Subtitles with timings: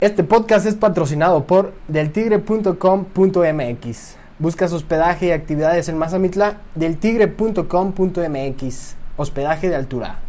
[0.00, 4.16] Este podcast es patrocinado por deltigre.com.mx.
[4.38, 8.94] Buscas hospedaje y actividades en Mazamitla, deltigre.com.mx.
[9.18, 10.20] Hospedaje de altura.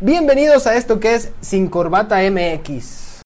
[0.00, 3.22] Bienvenidos a esto que es Sin Corbata MX.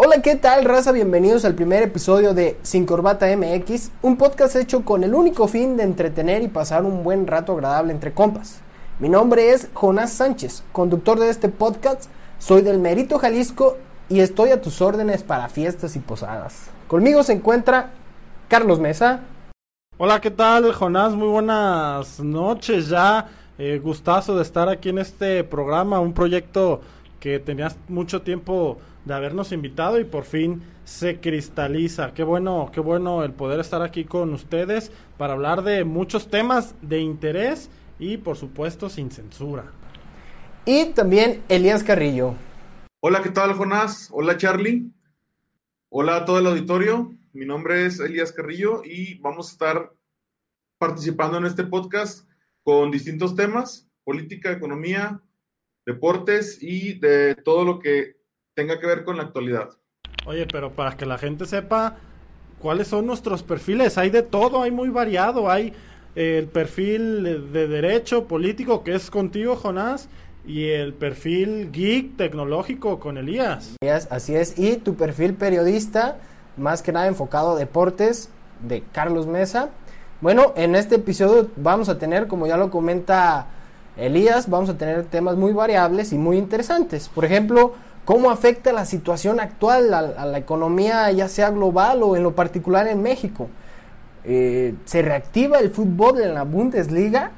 [0.00, 0.92] Hola, ¿qué tal, raza?
[0.92, 5.76] Bienvenidos al primer episodio de Sin Corbata MX, un podcast hecho con el único fin
[5.76, 8.60] de entretener y pasar un buen rato agradable entre compas.
[9.00, 12.04] Mi nombre es Jonás Sánchez, conductor de este podcast,
[12.38, 13.76] soy del Merito Jalisco
[14.08, 16.70] y estoy a tus órdenes para fiestas y posadas.
[16.86, 17.90] Conmigo se encuentra
[18.46, 19.22] Carlos Mesa.
[19.96, 21.14] Hola, ¿qué tal, Jonás?
[21.14, 23.26] Muy buenas noches ya.
[23.58, 26.82] Eh, gustazo de estar aquí en este programa, un proyecto
[27.20, 32.14] que tenías mucho tiempo de habernos invitado y por fin se cristaliza.
[32.14, 36.74] Qué bueno, qué bueno el poder estar aquí con ustedes para hablar de muchos temas
[36.82, 39.72] de interés y por supuesto sin censura.
[40.64, 42.34] Y también Elías Carrillo.
[43.00, 44.10] Hola, ¿qué tal, Jonás?
[44.12, 44.90] Hola, Charlie.
[45.88, 47.14] Hola a todo el auditorio.
[47.32, 49.92] Mi nombre es Elías Carrillo y vamos a estar
[50.76, 52.28] participando en este podcast
[52.62, 55.22] con distintos temas, política, economía,
[55.88, 58.18] deportes y de todo lo que
[58.54, 59.70] tenga que ver con la actualidad.
[60.26, 61.96] Oye, pero para que la gente sepa
[62.58, 65.72] cuáles son nuestros perfiles, hay de todo, hay muy variado, hay
[66.14, 70.10] eh, el perfil de derecho político que es contigo, Jonás,
[70.46, 73.76] y el perfil geek tecnológico con Elías.
[74.10, 76.18] Así es, y tu perfil periodista,
[76.58, 78.30] más que nada enfocado a deportes,
[78.60, 79.70] de Carlos Mesa.
[80.20, 83.46] Bueno, en este episodio vamos a tener, como ya lo comenta
[83.98, 87.08] Elías, vamos a tener temas muy variables y muy interesantes.
[87.08, 92.22] Por ejemplo, cómo afecta la situación actual a, la economía, ya sea global o en
[92.22, 93.48] lo particular en México.
[94.24, 97.32] Eh, se reactiva el fútbol en la Bundesliga.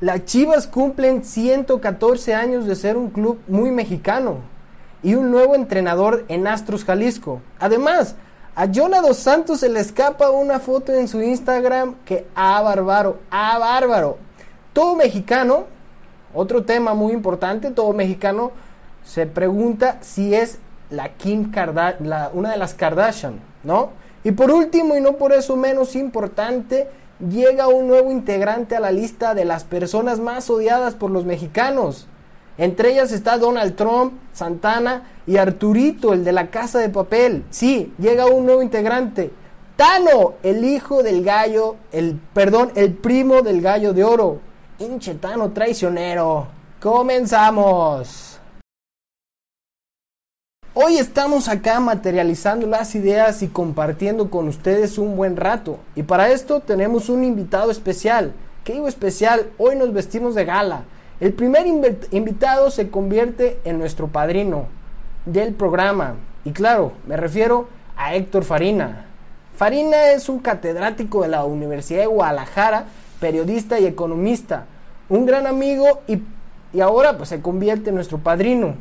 [0.00, 4.38] Las Chivas cumplen 114 años de ser un club muy mexicano
[5.02, 7.40] y un nuevo entrenador en Astros Jalisco.
[7.58, 8.16] Además,
[8.56, 13.18] a Jonah Dos Santos se le escapa una foto en su Instagram que a bárbaro,
[13.30, 14.18] a bárbaro.
[14.72, 15.66] Todo mexicano,
[16.34, 18.52] otro tema muy importante, todo mexicano
[19.04, 20.58] se pregunta si es
[20.90, 23.90] la Kim Kardashian, una de las Kardashian, ¿no?
[24.22, 26.88] Y por último, y no por eso menos importante,
[27.28, 32.06] llega un nuevo integrante a la lista de las personas más odiadas por los mexicanos.
[32.58, 37.44] Entre ellas está Donald Trump, Santana y Arturito, el de la casa de papel.
[37.50, 39.30] Sí, llega un nuevo integrante.
[39.76, 44.40] Tano, el hijo del gallo, el, perdón, el primo del gallo de oro.
[44.80, 46.46] Hinche Tano traicionero.
[46.80, 48.40] Comenzamos.
[50.72, 55.80] Hoy estamos acá materializando las ideas y compartiendo con ustedes un buen rato.
[55.94, 58.32] Y para esto tenemos un invitado especial.
[58.64, 59.50] ¿Qué digo especial?
[59.58, 60.84] Hoy nos vestimos de gala.
[61.20, 64.64] El primer invitado se convierte en nuestro padrino
[65.26, 66.14] del programa.
[66.42, 69.04] Y claro, me refiero a Héctor Farina.
[69.54, 72.86] Farina es un catedrático de la Universidad de Guadalajara,
[73.20, 74.66] periodista y economista.
[75.08, 76.18] Un gran amigo y,
[76.72, 78.74] y ahora pues se convierte en nuestro padrino.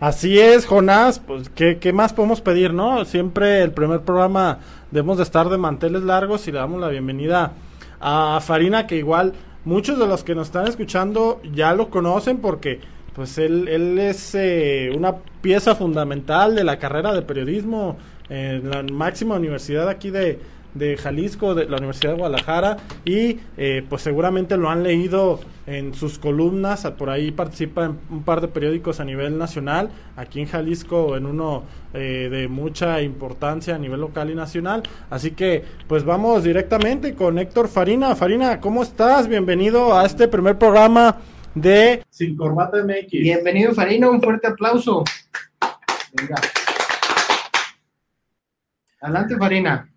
[0.00, 3.04] Así es, Jonás, pues ¿qué, ¿qué, más podemos pedir, ¿no?
[3.04, 4.58] Siempre el primer programa
[4.90, 7.52] debemos de estar de manteles largos y le damos la bienvenida
[8.00, 9.34] a Farina, que igual
[9.66, 12.80] muchos de los que nos están escuchando ya lo conocen porque
[13.14, 17.98] pues él, él es eh, una pieza fundamental de la carrera de periodismo
[18.30, 20.38] en la máxima universidad aquí de,
[20.74, 25.94] de Jalisco, de la Universidad de Guadalajara, y eh, pues seguramente lo han leído en
[25.94, 30.46] sus columnas, por ahí participa en un par de periódicos a nivel nacional, aquí en
[30.46, 31.64] Jalisco en uno
[31.94, 37.38] eh, de mucha importancia a nivel local y nacional, así que pues vamos directamente con
[37.38, 38.14] Héctor Farina.
[38.16, 39.28] Farina, ¿cómo estás?
[39.28, 41.18] Bienvenido a este primer programa
[41.54, 43.10] de Sin Corbata MX.
[43.10, 45.04] Bienvenido Farina, un fuerte aplauso.
[46.12, 46.36] Venga.
[49.00, 49.88] Adelante Farina.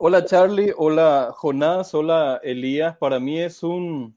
[0.00, 2.96] Hola Charlie, hola Jonás, hola Elías.
[2.98, 4.16] Para mí es un,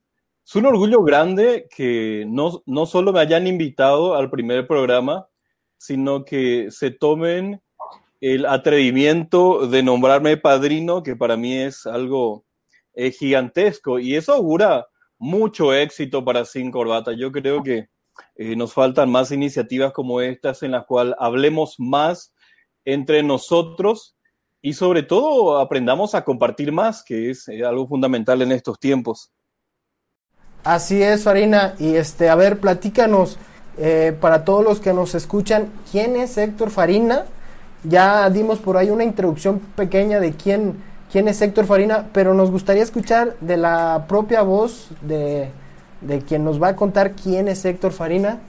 [0.53, 5.27] un orgullo grande que no, no solo me hayan invitado al primer programa,
[5.79, 7.63] sino que se tomen
[8.19, 12.45] el atrevimiento de nombrarme padrino, que para mí es algo
[12.93, 13.97] eh, gigantesco.
[13.97, 14.85] Y eso augura
[15.17, 17.13] mucho éxito para Sin Corbata.
[17.13, 17.89] Yo creo que
[18.35, 22.35] eh, nos faltan más iniciativas como estas en las cuales hablemos más
[22.85, 24.15] entre nosotros
[24.61, 29.31] y sobre todo aprendamos a compartir más, que es eh, algo fundamental en estos tiempos.
[30.63, 31.73] Así es, Farina.
[31.79, 33.37] Y este, a ver, platícanos
[33.77, 37.25] eh, para todos los que nos escuchan, ¿quién es Héctor Farina?
[37.83, 42.51] Ya dimos por ahí una introducción pequeña de quién, quién es Héctor Farina, pero nos
[42.51, 45.49] gustaría escuchar de la propia voz de,
[46.01, 48.39] de quien nos va a contar quién es Héctor Farina.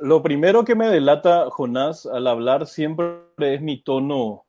[0.00, 4.46] Lo primero que me delata Jonás al hablar siempre es mi tono,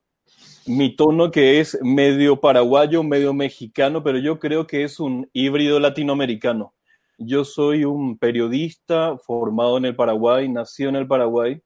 [0.67, 5.79] mi tono que es medio paraguayo, medio mexicano, pero yo creo que es un híbrido
[5.79, 6.75] latinoamericano.
[7.17, 11.59] Yo soy un periodista formado en el Paraguay, nació en el Paraguay,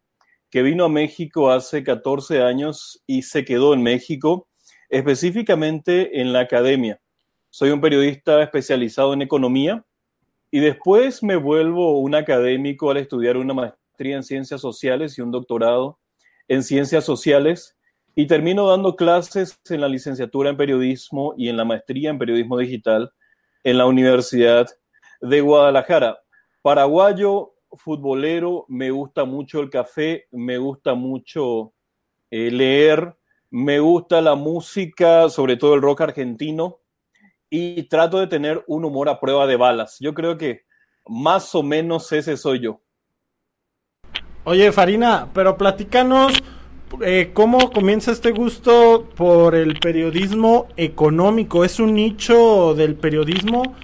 [0.49, 4.47] que vino a México hace 14 años y se quedó en México,
[4.87, 7.01] específicamente en la academia.
[7.49, 9.83] Soy un periodista especializado en economía
[10.53, 15.31] y después me vuelvo un académico al estudiar una maestría en ciencias sociales y un
[15.31, 15.97] doctorado
[16.47, 17.75] en ciencias sociales
[18.13, 22.59] y termino dando clases en la licenciatura en periodismo y en la maestría en periodismo
[22.59, 23.11] digital
[23.63, 24.67] en la Universidad
[25.21, 26.19] de Guadalajara.
[26.61, 31.73] Paraguayo, futbolero, me gusta mucho el café, me gusta mucho
[32.29, 33.15] eh, leer,
[33.49, 36.82] me gusta la música, sobre todo el rock argentino,
[37.55, 39.97] y trato de tener un humor a prueba de balas.
[39.99, 40.63] Yo creo que
[41.05, 42.81] más o menos ese soy yo.
[44.43, 46.33] Oye, Farina, pero platícanos
[47.03, 51.63] eh, cómo comienza este gusto por el periodismo económico.
[51.63, 53.75] Es un nicho del periodismo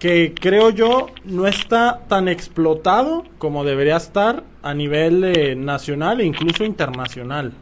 [0.00, 6.24] que creo yo no está tan explotado como debería estar a nivel eh, nacional e
[6.24, 7.52] incluso internacional.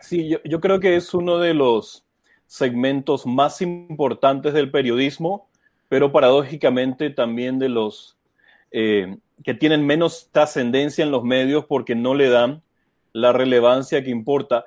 [0.00, 2.07] Sí, yo, creo que es uno de los
[2.48, 5.48] segmentos más importantes del periodismo,
[5.88, 8.16] pero paradójicamente también de los
[8.72, 12.62] eh, que tienen menos trascendencia en los medios porque no le dan
[13.12, 14.64] la relevancia que importa.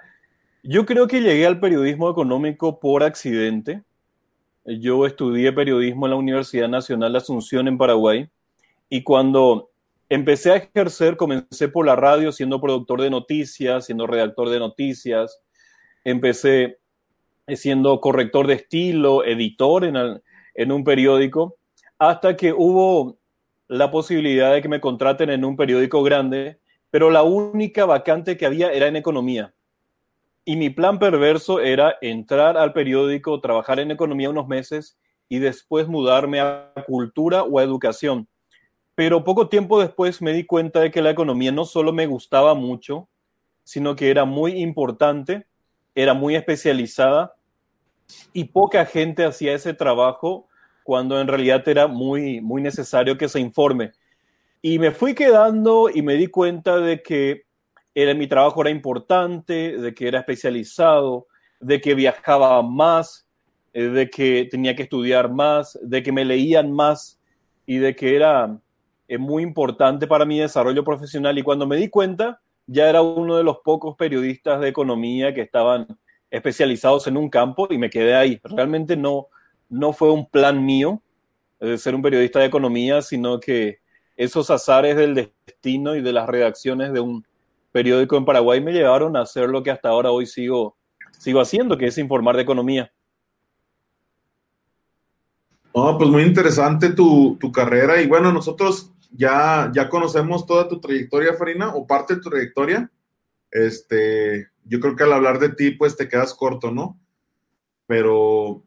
[0.63, 3.83] Yo creo que llegué al periodismo económico por accidente
[4.65, 8.29] yo estudié periodismo en la Universidad Nacional de Asunción en Paraguay
[8.89, 9.71] y cuando
[10.09, 15.39] empecé a ejercer, comencé por la radio siendo productor de noticias, siendo redactor de noticias,
[16.03, 16.77] empecé
[17.55, 20.21] siendo corrector de estilo, editor en,
[20.55, 21.57] en un periódico,
[21.97, 23.17] hasta que hubo
[23.67, 26.59] la posibilidad de que me contraten en un periódico grande,
[26.89, 29.53] pero la única vacante que había era en economía.
[30.43, 34.97] Y mi plan perverso era entrar al periódico, trabajar en economía unos meses
[35.29, 38.27] y después mudarme a cultura o a educación.
[38.95, 42.53] Pero poco tiempo después me di cuenta de que la economía no solo me gustaba
[42.55, 43.07] mucho,
[43.63, 45.47] sino que era muy importante,
[45.95, 47.35] era muy especializada
[48.33, 50.47] y poca gente hacía ese trabajo
[50.83, 53.91] cuando en realidad era muy, muy necesario que se informe.
[54.61, 57.43] Y me fui quedando y me di cuenta de que
[57.93, 61.27] era, mi trabajo era importante, de que era especializado,
[61.59, 63.27] de que viajaba más,
[63.73, 67.19] eh, de que tenía que estudiar más, de que me leían más
[67.65, 68.57] y de que era
[69.07, 71.37] eh, muy importante para mi desarrollo profesional.
[71.37, 75.41] Y cuando me di cuenta, ya era uno de los pocos periodistas de economía que
[75.41, 75.87] estaban
[76.31, 78.41] especializados en un campo y me quedé ahí.
[78.43, 79.27] Realmente no,
[79.69, 81.01] no fue un plan mío
[81.59, 83.79] de ser un periodista de economía, sino que
[84.17, 87.23] esos azares del destino y de las redacciones de un,
[87.71, 90.75] periódico en Paraguay me llevaron a hacer lo que hasta ahora hoy sigo,
[91.17, 92.91] sigo haciendo, que es informar de economía.
[95.73, 101.33] No, pues muy interesante tu, carrera y bueno, nosotros ya, ya conocemos toda tu trayectoria,
[101.33, 102.91] Farina, o parte de tu trayectoria.
[103.49, 106.99] Este, yo creo que al hablar de ti, pues te quedas corto, ¿no?
[107.87, 108.63] Pero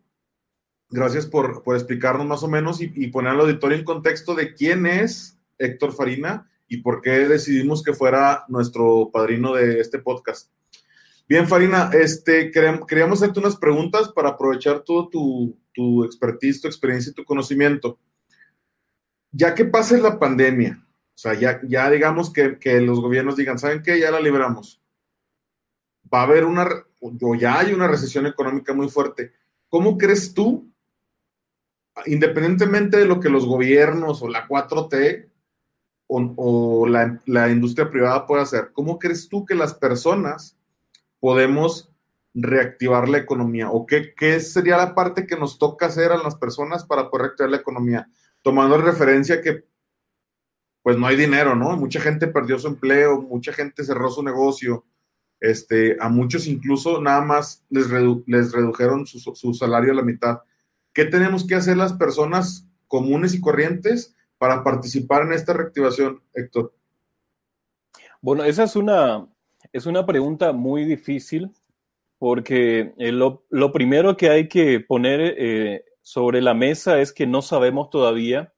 [0.91, 4.87] gracias por, explicarnos más o menos y, y poner al auditorio en contexto de quién
[4.87, 10.51] es Héctor Farina y por qué decidimos que fuera nuestro padrino de este podcast.
[11.27, 17.11] Bien, Farina, este, queríamos hacerte unas preguntas para aprovechar todo tu, tu expertise, tu experiencia
[17.11, 17.99] y tu conocimiento.
[19.33, 23.59] Ya que pase la pandemia, o sea, ya, ya digamos que, que los gobiernos digan,
[23.59, 23.99] ¿saben qué?
[23.99, 24.83] Ya la libramos.
[26.13, 26.69] Va a haber una,
[27.01, 29.33] o ya hay una recesión económica muy fuerte.
[29.69, 30.71] ¿Cómo crees tú,
[32.07, 35.29] independientemente de lo que los gobiernos o la 4T
[36.07, 38.71] o, la, industria privada puede hacer.
[38.73, 40.57] ¿Cómo crees tú que las personas
[41.19, 41.91] podemos
[42.35, 43.71] reactivar la economía?
[43.71, 47.27] ¿O qué, qué, sería la parte que nos toca hacer a las personas para poder
[47.27, 48.09] reactivar la economía?
[48.43, 49.65] Tomando referencia que
[50.83, 51.75] pues no hay dinero, ¿no?
[51.79, 54.85] Mucha gente perdió su empleo, mucha gente cerró su negocio,
[55.45, 60.39] este, a muchos incluso nada más les, redujeron su, salario a la mitad.
[60.93, 66.73] ¿Qué tenemos que hacer las personas comunes y corrientes para participar en esta reactivación, Héctor?
[68.23, 69.27] Bueno, esa es una,
[69.73, 71.51] es una pregunta muy difícil
[72.19, 77.43] porque eh, lo, primero que hay que poner eh, sobre la mesa es que no
[77.43, 78.55] sabemos todavía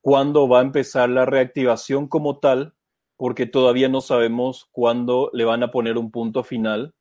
[0.00, 2.75] cuándo va a empezar la reactivación como tal,
[3.16, 6.94] porque todavía no sabemos cuándo le van a poner un punto final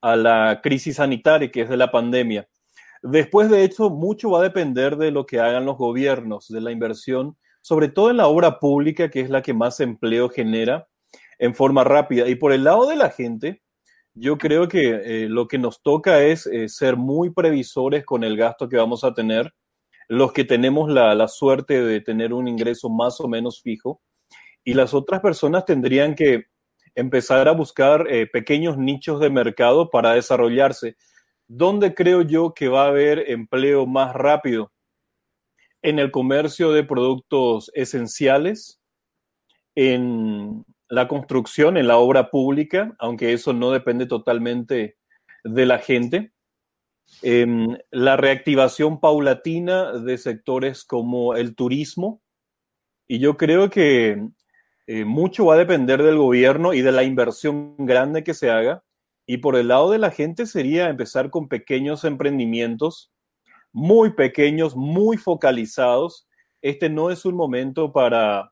[0.00, 2.48] a la crisis sanitaria que es de la pandemia.
[3.02, 6.70] Después de hecho, mucho va a depender de lo que hagan los gobiernos, de la
[6.70, 10.86] inversión, sobre todo en la obra pública, que es la que más empleo genera
[11.38, 12.28] en forma rápida.
[12.28, 13.62] Y por el lado de la gente,
[14.14, 18.36] yo creo que eh, lo que nos toca es eh, ser muy previsores con el
[18.36, 19.52] gasto que vamos a tener.
[20.08, 24.02] Los que tenemos la, suerte de tener un ingreso más o menos fijo.
[24.64, 26.46] Y las otras personas tendrían que
[26.94, 30.96] empezar a buscar eh, pequeños nichos de mercado para desarrollarse.
[31.48, 34.72] ¿Dónde creo yo que va a haber empleo más rápido?
[35.82, 38.80] En el comercio de productos esenciales,
[39.74, 44.98] en la construcción, en la obra pública, aunque eso no depende totalmente
[45.44, 46.32] de la gente.
[47.22, 52.22] En la reactivación paulatina de sectores como el turismo.
[53.08, 54.22] Y yo creo que
[54.92, 58.82] eh, mucho va a depender del gobierno y de la inversión grande que se haga.
[59.24, 63.12] Y por el lado de la gente sería empezar con pequeños emprendimientos,
[63.70, 66.26] muy pequeños, muy focalizados.
[66.60, 68.50] Este no es un momento para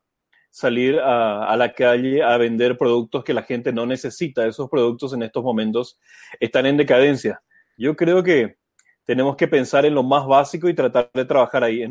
[0.49, 4.47] salir a, la calle a vender productos que la gente no necesita.
[4.47, 5.99] Esos productos en estos momentos
[6.39, 7.41] están en decadencia.
[7.77, 8.55] Yo creo que
[9.03, 11.85] tenemos que pensar en lo más básico y tratar de trabajar ahí,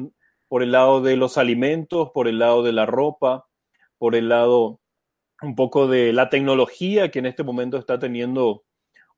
[0.49, 3.48] por el lado de los alimentos, por el lado de la ropa,
[3.99, 4.81] por el lado
[5.43, 8.65] un poco de la tecnología que en este momento está teniendo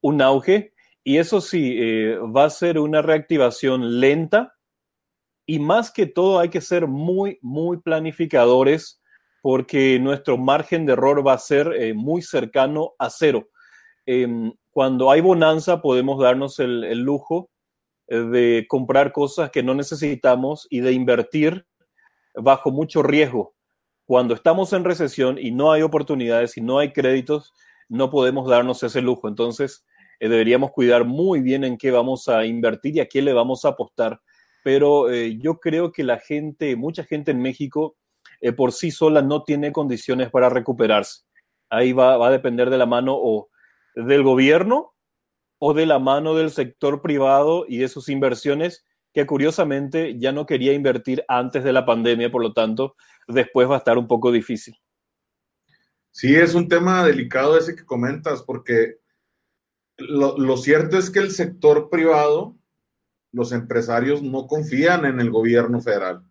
[0.00, 0.74] un auge.
[1.02, 4.54] Y eso sí, eh, va a ser una reactivación lenta
[5.46, 9.02] y más que todo hay que ser muy, muy planificadores
[9.42, 13.48] porque nuestro margen de error va a ser eh, muy cercano a cero.
[14.04, 17.50] Em, cuando hay bonanza podemos darnos el, el lujo
[18.08, 21.66] eh, de comprar cosas que no necesitamos y de invertir
[22.34, 23.54] bajo mucho riesgo
[24.10, 27.54] cuando estamos en recesión y no hay oportunidades y no hay créditos,
[27.88, 29.28] no podemos darnos ese lujo.
[29.28, 29.86] Entonces,
[30.18, 33.64] eh, deberíamos cuidar muy bien en qué vamos a invertir y a qué le vamos
[33.64, 34.20] a apostar.
[34.64, 37.98] Pero eh, yo creo que la gente, mucha gente en México,
[38.40, 41.20] eh, por sí sola no tiene condiciones para recuperarse.
[41.68, 43.48] Ahí va, va a depender de la mano o
[43.94, 44.92] del gobierno
[45.60, 50.46] o de la mano del sector privado y de sus inversiones que curiosamente ya no
[50.46, 54.30] quería invertir antes de la pandemia, por lo tanto, después va a estar un poco
[54.30, 54.76] difícil.
[56.12, 58.98] Sí, es un tema delicado ese que comentas, porque
[59.96, 62.56] lo, cierto es que el sector privado,
[63.32, 66.24] los empresarios no confían en el gobierno federal.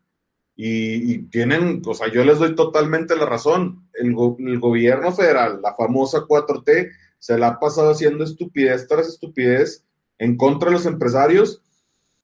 [0.62, 3.88] Y, tienen, o sea, yo les doy totalmente la razón.
[3.94, 4.08] El,
[4.40, 9.86] el, gobierno federal, la famosa 4T, se la ha pasado haciendo estupidez tras estupidez
[10.18, 11.62] en contra de los empresarios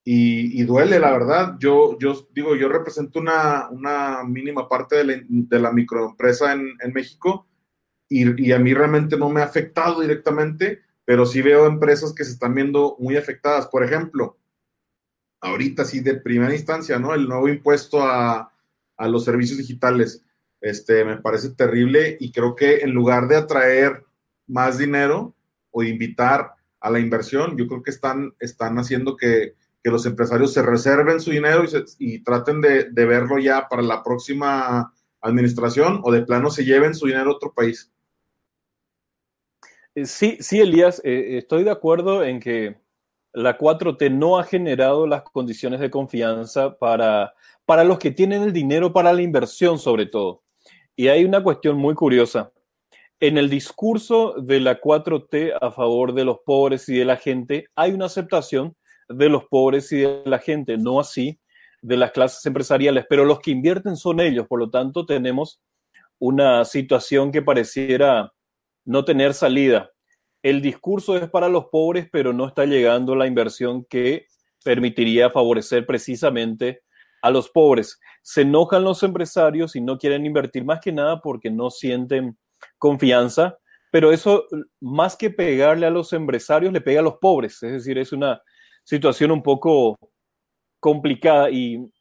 [0.07, 1.55] y, duele, la verdad.
[1.59, 6.77] Yo, yo digo, yo represento una, una mínima parte de la, de la microempresa en,
[6.79, 7.47] en México
[8.07, 12.23] y, y, a mí realmente no me ha afectado directamente, pero sí veo empresas que
[12.23, 13.65] se están viendo muy afectadas.
[13.65, 14.37] Por ejemplo,
[15.41, 17.15] ahorita sí de primera instancia, ¿no?
[17.15, 18.53] El nuevo impuesto a,
[18.97, 20.23] a los servicios digitales.
[20.61, 24.03] Este, me parece terrible y creo que en lugar de atraer
[24.45, 25.35] más dinero
[25.71, 29.55] o invitar a la inversión, yo creo que están, están haciendo que,
[29.85, 31.63] que los empresarios se reserven su dinero
[31.99, 37.05] y, traten de, verlo ya para la próxima administración o de plano se lleven su
[37.05, 37.93] dinero a otro país.
[39.93, 42.77] Eh, sí, sí, Elías, eh, estoy de acuerdo en que
[43.31, 47.35] la 4T no ha generado las condiciones de confianza para,
[47.67, 50.41] para los que tienen el dinero para la inversión, sobre todo.
[50.95, 52.51] Y hay una cuestión muy curiosa.
[53.19, 57.67] En el discurso de la 4T a favor de los pobres y de la gente,
[57.75, 58.75] hay una aceptación
[59.07, 61.39] de los pobres y de la gente, no así
[61.81, 65.61] de las clases empresariales, pero los que invierten son ellos, por lo tanto tenemos
[66.17, 68.33] una situación que pareciera
[68.85, 69.91] no tener salida.
[70.41, 74.25] El discurso es para los pobres, pero no está llegando la inversión que
[74.63, 76.81] permitiría favorecer precisamente
[77.21, 77.99] a los pobres.
[78.23, 82.37] Se enojan los empresarios y no quieren invertir más que nada porque no sienten
[82.79, 83.57] confianza,
[83.91, 84.45] pero eso
[84.79, 88.41] más que pegarle a los empresarios, le pega a los pobres, es decir, es una
[88.85, 89.97] situación un poco
[90.79, 91.91] complicada y,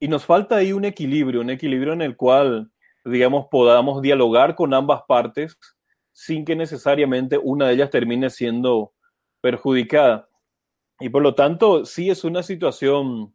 [0.00, 2.70] nos falta ahí un equilibrio, un equilibrio en el cual,
[3.04, 5.58] digamos, podamos dialogar con ambas partes
[6.12, 8.92] sin que necesariamente una de ellas termine siendo
[9.40, 10.28] perjudicada.
[11.00, 13.34] Y por lo tanto, sí es una situación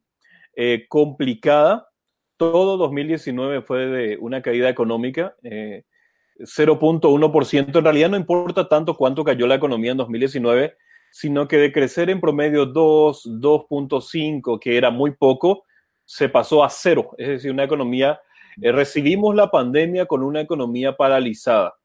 [0.55, 1.89] eh, complicada.
[2.37, 7.53] Todo 2019 fue de una caída económica, 0.1%.
[7.53, 10.77] Eh, en realidad no importa tanto cuánto cayó la economía en 2019,
[11.13, 15.63] sino que de crecer en promedio 2, 2.5, que era muy poco,
[16.05, 17.11] se pasó a cero.
[17.19, 18.19] Es decir, una economía,
[18.59, 21.75] eh, recibimos la pandemia con una economía paralizada.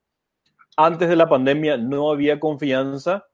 [0.79, 3.27] Antes de la pandemia no había confianza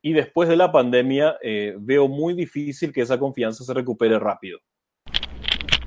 [0.00, 4.60] y después de la pandemia eh, veo muy difícil que esa confianza se recupere rápido.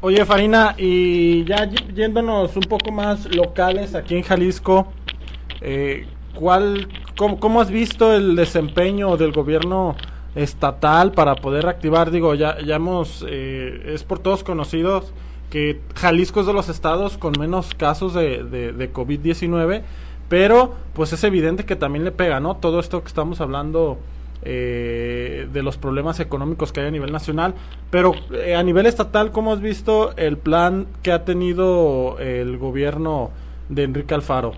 [0.01, 4.91] Oye, Farina, y ya yéndonos un poco más locales aquí en Jalisco,
[5.61, 6.05] eh,
[6.35, 9.95] ¿cuál, cómo, has visto el desempeño del gobierno
[10.35, 12.11] estatal para poder activar?
[12.11, 15.13] Digo, ya, ya hemos, eh, es por todos conocidos
[15.49, 19.83] que Jalisco es de los estados con menos casos de, de, de COVID-19,
[20.27, 22.57] pero pues es evidente que también le pega, ¿no?
[22.57, 23.99] Todo esto que estamos hablando
[24.45, 27.53] eh, de los problemas económicos que hay a nivel nacional,
[27.89, 33.29] pero eh, a nivel estatal, ¿cómo has visto el plan que ha tenido el gobierno
[33.69, 34.53] de Enrique Alfaro?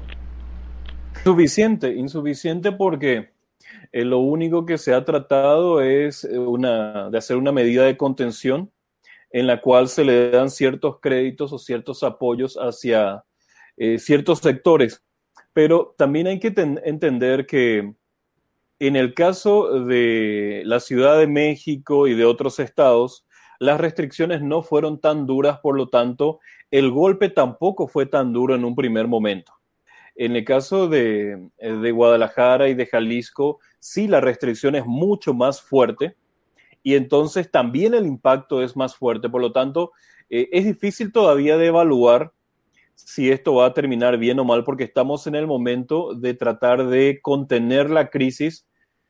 [1.17, 3.29] Insuficiente, insuficiente porque
[3.91, 8.71] eh, lo único que se ha tratado es una, de hacer una medida de contención
[9.31, 13.23] en la cual se le dan ciertos créditos o ciertos apoyos hacia
[13.97, 15.03] ciertos sectores.
[15.51, 17.95] Pero también hay que entender que
[18.79, 23.25] en el caso de la Ciudad de México y de otros estados,
[23.59, 26.39] las restricciones no fueron tan duras, por lo tanto,
[26.71, 29.53] el golpe tampoco fue tan duro en un primer momento.
[30.15, 31.49] En el caso de,
[31.91, 36.15] Guadalajara y de Jalisco, sí la restricción es mucho más fuerte
[36.83, 39.29] y entonces también el impacto es más fuerte.
[39.29, 39.91] Por lo tanto,
[40.29, 42.31] eh, es difícil todavía de evaluar
[42.95, 46.87] si esto va a terminar bien o mal, porque estamos en el momento de tratar
[46.87, 48.65] de contener la crisis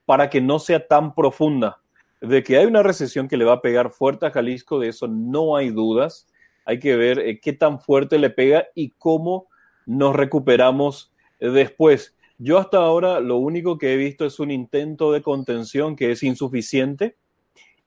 [0.05, 1.81] para que no sea tan profunda.
[2.19, 5.07] De que hay una recesión que le va a pegar fuerte a Jalisco, de eso
[5.07, 6.27] no hay dudas.
[6.65, 9.47] Hay que ver eh, qué tan fuerte le pega y cómo
[9.85, 12.15] nos recuperamos después.
[12.37, 16.23] Yo hasta ahora lo único que he visto es un intento de contención que es
[16.23, 17.15] insuficiente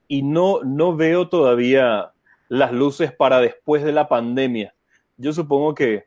[0.06, 2.12] y no, no veo todavía
[2.48, 4.74] las luces para después de la pandemia
[5.18, 6.06] yo supongo que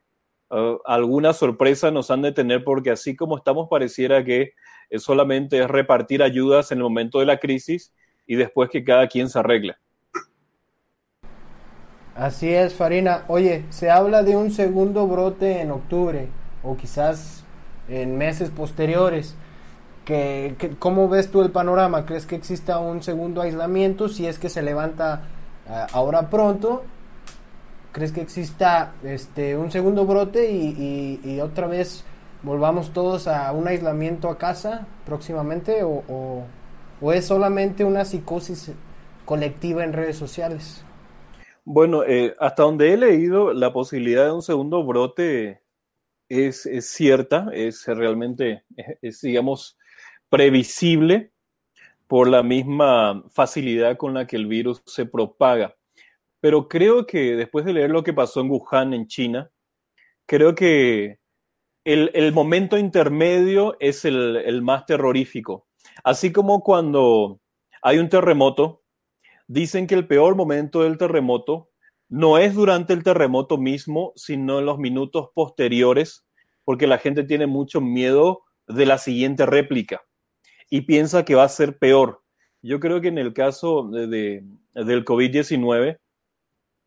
[0.50, 4.54] uh, alguna sorpresa nos han de tener porque así como estamos pareciera que
[4.98, 7.94] solamente es repartir ayudas en el momento de la crisis
[8.26, 9.76] y después que cada quien se arregle.
[12.16, 13.24] Así es, Farina.
[13.28, 16.28] Oye, se habla de un segundo brote en octubre
[16.64, 17.44] o quizás
[17.88, 19.36] en meses posteriores.
[20.06, 22.06] Que, ¿Cómo ves tú el panorama?
[22.06, 25.24] ¿Crees que exista un segundo aislamiento si es que se levanta
[25.70, 26.84] uh, ahora pronto
[27.92, 32.06] ¿Crees que exista este un segundo brote y, otra vez
[32.42, 36.44] volvamos todos a un aislamiento a casa próximamente o,
[37.12, 38.72] es solamente una psicosis
[39.26, 40.84] colectiva en redes sociales?
[41.64, 45.62] Bueno, eh, hasta donde he leído, la posibilidad de un segundo brote
[46.28, 48.64] es, cierta, es realmente,
[49.22, 49.78] digamos,
[50.30, 51.32] previsible
[52.08, 55.76] por la misma facilidad con la que el virus se propaga.
[56.40, 59.52] Pero creo que después de leer lo que pasó en Wuhan, en China,
[60.26, 61.20] creo que
[61.84, 65.68] el, momento intermedio es el, más terrorífico.
[66.04, 67.40] Así como cuando
[67.82, 68.81] hay un terremoto,
[69.52, 71.70] dicen que el peor momento del terremoto
[72.08, 76.26] no es durante el terremoto mismo, sino en los minutos posteriores,
[76.64, 80.02] porque la gente tiene mucho miedo de la siguiente réplica
[80.70, 82.24] y piensa que va a ser peor.
[82.62, 86.00] Yo creo que en el caso de, del COVID-19,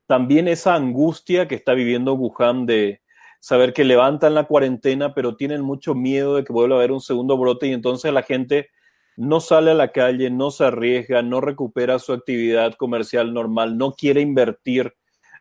[0.06, 3.02] también esa angustia que está viviendo Wuhan de
[3.40, 7.00] saber que levantan la cuarentena, pero tienen mucho miedo de que vuelva a haber un
[7.02, 8.68] segundo brote y entonces la gente
[9.16, 13.92] no sale a la calle, no se arriesga, no recupera su actividad comercial normal, no
[13.92, 14.94] quiere invertir,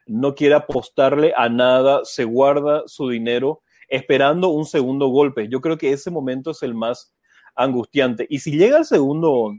[0.06, 5.48] no quiere apostarle a nada, se guarda su dinero esperando un segundo golpe.
[5.50, 7.16] Yo creo que ese momento es el más
[7.56, 8.28] angustiante.
[8.30, 9.52] Y si llega el segundo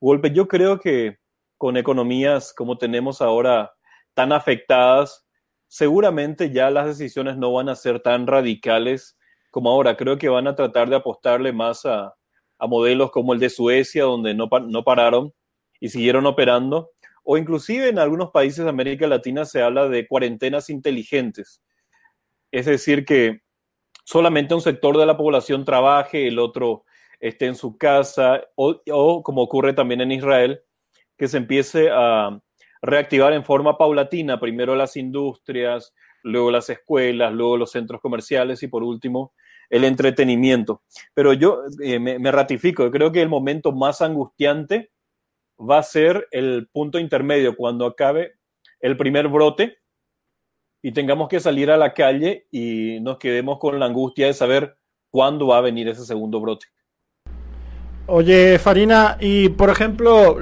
[0.00, 1.18] golpe, yo creo que
[1.56, 3.72] con economías como tenemos ahora,
[4.14, 5.24] tan afectadas,
[5.68, 9.18] seguramente ya las decisiones no van a ser tan radicales
[9.50, 9.96] como ahora.
[9.96, 12.14] Creo que van a tratar de apostarle más a,
[12.66, 15.32] modelos como el de Suecia, donde no, no pararon
[15.80, 16.90] y siguieron operando.
[17.24, 21.62] O inclusive en algunos países de América Latina se habla de cuarentenas inteligentes.
[22.50, 23.40] Es decir, que
[24.04, 26.84] solamente un sector de la población trabaje, el otro
[27.20, 30.60] esté en su casa, o como ocurre también en Israel,
[31.16, 32.40] que se empiece a,
[32.82, 35.94] reactivar en forma paulatina, primero las industrias,
[36.24, 39.32] luego las escuelas, luego los centros comerciales y por último
[39.72, 40.82] el entretenimiento.
[41.14, 44.90] Pero yo eh, me, ratifico, creo que el momento más angustiante
[45.58, 48.34] va a ser el punto intermedio, cuando acabe
[48.80, 49.78] el primer brote
[50.82, 54.76] y tengamos que salir a la calle y nos quedemos con la angustia de saber
[55.10, 56.66] cuándo va a venir ese segundo brote.
[58.08, 60.36] Oye, Farina, y por ejemplo,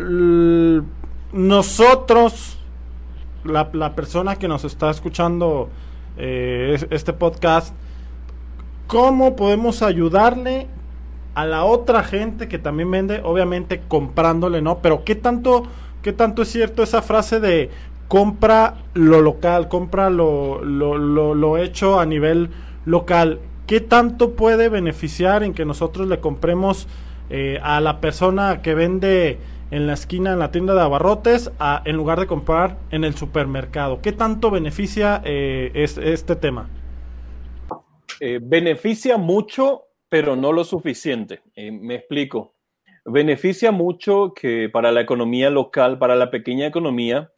[1.33, 2.59] nosotros,
[3.45, 5.69] la, persona que nos está escuchando
[6.17, 7.77] eh, este podcast,
[8.91, 10.67] ¿cómo podemos ayudarle
[11.37, 14.79] a la otra gente que también vende, obviamente comprándole, ¿no?
[14.79, 15.63] Pero ¿qué tanto,
[16.03, 17.71] qué tanto es cierto esa frase de
[18.09, 22.51] compra lo local, compra lo, lo, lo, hecho a nivel
[22.85, 23.39] local?
[23.69, 26.89] ¿Qué tanto puede beneficiar en que nosotros le compremos
[27.31, 29.39] eh, a la persona que vende
[29.71, 33.15] en la esquina, en la tienda de abarrotes, a, en lugar de comprar en el
[33.15, 34.01] supermercado?
[34.03, 36.67] ¿Qué tanto beneficia eh, este tema?
[38.21, 41.41] Eh, beneficia mucho pero no lo suficiente.
[41.55, 42.55] Eh, me explico.
[43.07, 47.33] Beneficia mucho que para la economía local, para la pequeña economía,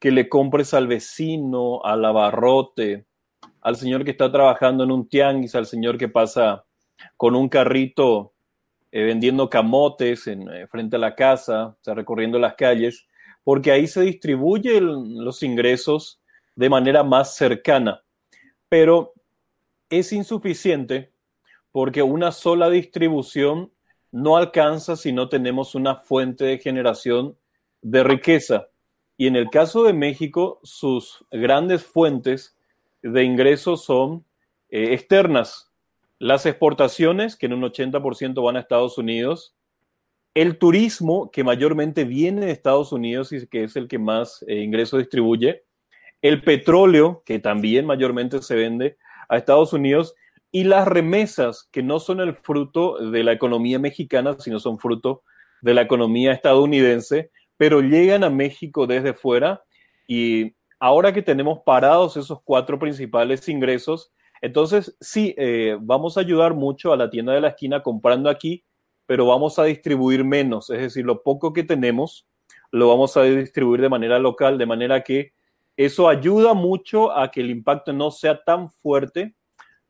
[0.00, 3.04] que le compres al vecino, al abarrote,
[3.60, 6.64] al señor que está trabajando en un tianguis, al señor que pasa
[7.16, 8.32] con un carrito
[8.90, 13.06] eh, vendiendo camotes en, frente a la casa, recorriendo las calles,
[13.44, 16.22] porque ahí se distribuyen los ingresos
[16.56, 18.02] de manera más cercana.
[18.70, 19.12] Pero
[19.90, 21.12] es insuficiente
[21.72, 23.72] porque una sola distribución
[24.12, 27.36] no alcanza si no tenemos una fuente de generación
[27.82, 28.68] de riqueza.
[29.16, 32.56] Y en el caso de México, sus grandes fuentes
[33.02, 34.24] de ingresos son
[34.70, 35.72] eh, externas.
[36.18, 39.54] Las exportaciones, que en un 80% van a Estados Unidos,
[40.34, 44.60] el turismo, que mayormente viene de Estados Unidos y que es el que más eh,
[44.60, 45.64] ingresos distribuye,
[46.22, 48.96] el petróleo, que también mayormente se vende
[49.28, 50.14] a Estados Unidos,
[50.50, 55.22] y las remesas, que no son el fruto de la economía mexicana, sino son fruto
[55.62, 59.64] de la economía estadounidense, pero llegan a México desde fuera
[60.06, 66.54] y ahora que tenemos parados esos cuatro principales ingresos, entonces sí, eh, vamos a ayudar
[66.54, 68.64] mucho a la tienda de la esquina comprando aquí,
[69.06, 72.26] pero vamos a distribuir menos, es decir, lo poco que tenemos
[72.74, 75.32] lo vamos a distribuir de manera local, de manera que
[75.76, 79.34] eso ayuda mucho a que el impacto no sea tan fuerte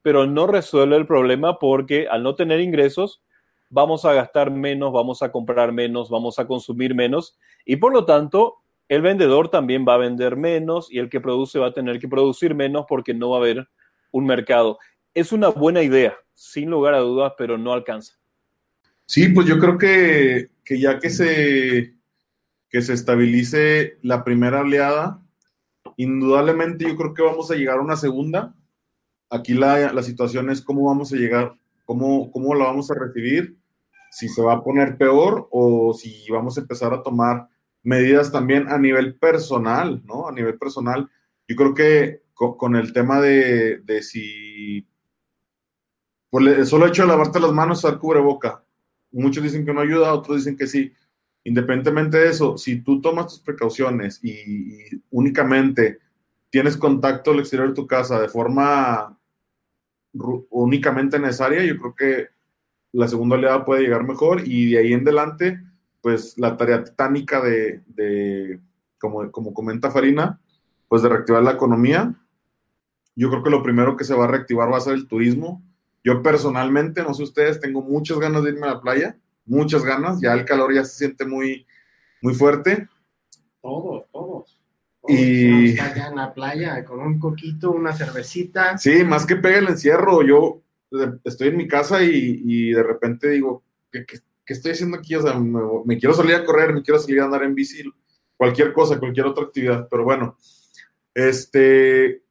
[0.04, 3.22] pero no resuelve el problema porque al no tener ingresos,
[3.70, 8.04] vamos a gastar menos, vamos a comprar menos, vamos a consumir menos y por lo
[8.04, 8.56] tanto
[8.90, 12.06] el vendedor también va a vender menos y el que produce va a tener que
[12.06, 13.66] producir menos porque no va a haber
[14.12, 14.78] un mercado.
[15.14, 18.12] Es una buena idea, sin lugar a dudas, pero no alcanza.
[19.06, 21.94] Sí, pues yo creo que, que ya que se,
[22.68, 25.23] que se estabilice la primera oleada,
[25.96, 28.54] indudablemente yo creo que vamos a llegar a una segunda
[29.34, 33.58] Aquí la, situación es cómo vamos a llegar, cómo, cómo la vamos a recibir,
[34.12, 37.48] si se va a poner peor o si vamos a empezar a tomar
[37.82, 40.28] medidas también a nivel personal, ¿no?
[40.28, 41.10] A nivel personal,
[41.48, 44.86] yo creo que con, el tema de, de si
[46.30, 48.64] por el solo hecho de lavarte las manos, usar cubreboca.
[49.10, 50.92] Muchos dicen que no ayuda, otros dicen que sí.
[51.44, 55.98] Independientemente de eso, si tú tomas tus precauciones y, únicamente
[56.50, 59.18] tienes contacto al exterior de tu casa de forma
[60.50, 62.28] únicamente necesaria, yo creo que
[62.92, 65.60] la segunda oleada puede llegar mejor y de ahí en adelante,
[66.00, 68.60] pues la tarea titánica de,
[68.98, 70.40] como, como comenta Farina,
[70.88, 72.14] pues de reactivar la economía.
[73.16, 75.62] Yo creo que lo primero que se va a reactivar va a ser el turismo.
[76.04, 80.20] Yo personalmente, no sé ustedes, tengo muchas ganas de irme a la playa, muchas ganas,
[80.20, 81.66] ya el calor ya se siente muy,
[82.20, 82.88] muy fuerte.
[83.60, 84.60] Todos, todos.
[85.06, 88.78] Y allá en la playa con un coquito, una cervecita.
[88.78, 90.22] Sí, más que pega el encierro.
[90.22, 90.62] Yo
[91.24, 94.06] estoy en mi casa y, de repente digo, ¿qué,
[94.46, 95.14] estoy haciendo aquí?
[95.14, 97.82] O sea, me, quiero salir a correr, me quiero salir a andar en bici,
[98.36, 99.88] cualquier cosa, cualquier otra actividad.
[99.90, 100.38] Pero bueno,
[101.12, 102.22] este,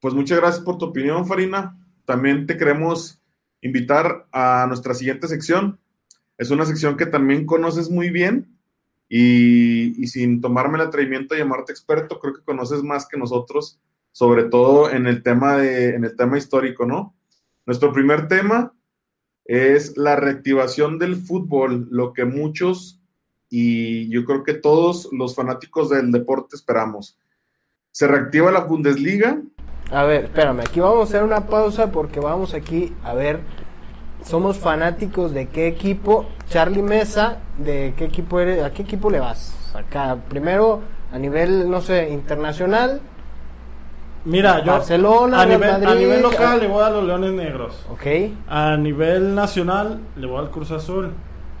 [0.00, 1.76] pues muchas gracias por tu opinión, Farina.
[2.04, 3.20] También te queremos
[3.60, 5.80] invitar a nuestra siguiente sección.
[6.38, 8.56] Es una sección que también conoces muy bien
[9.08, 13.80] y, sin tomarme el atrevimiento de llamarte experto, creo que conoces más que nosotros,
[14.12, 17.14] sobre todo en el tema, de, en el tema histórico, ¿no?
[17.66, 18.72] Nuestro primer tema
[19.44, 23.00] es la reactivación del fútbol, lo que muchos
[23.50, 27.18] y yo creo que todos los fanáticos del deporte esperamos.
[27.90, 29.40] Se reactiva la Bundesliga.
[29.90, 33.40] A ver, espérame, aquí vamos a hacer una pausa porque vamos aquí a ver
[34.22, 36.26] somos fanáticos de qué equipo.
[36.48, 38.62] Charlie Mesa, ¿de qué equipo eres?
[38.64, 39.72] ¿A qué equipo le vas?
[39.74, 40.80] Acá, primero,
[41.12, 43.00] a nivel, no sé, internacional.
[44.24, 47.86] Mira, yo Barcelona, a, nivel, a nivel local le voy a los Leones Negros.
[47.90, 48.06] Ok.
[48.48, 51.12] A nivel nacional le voy al Cruz Azul.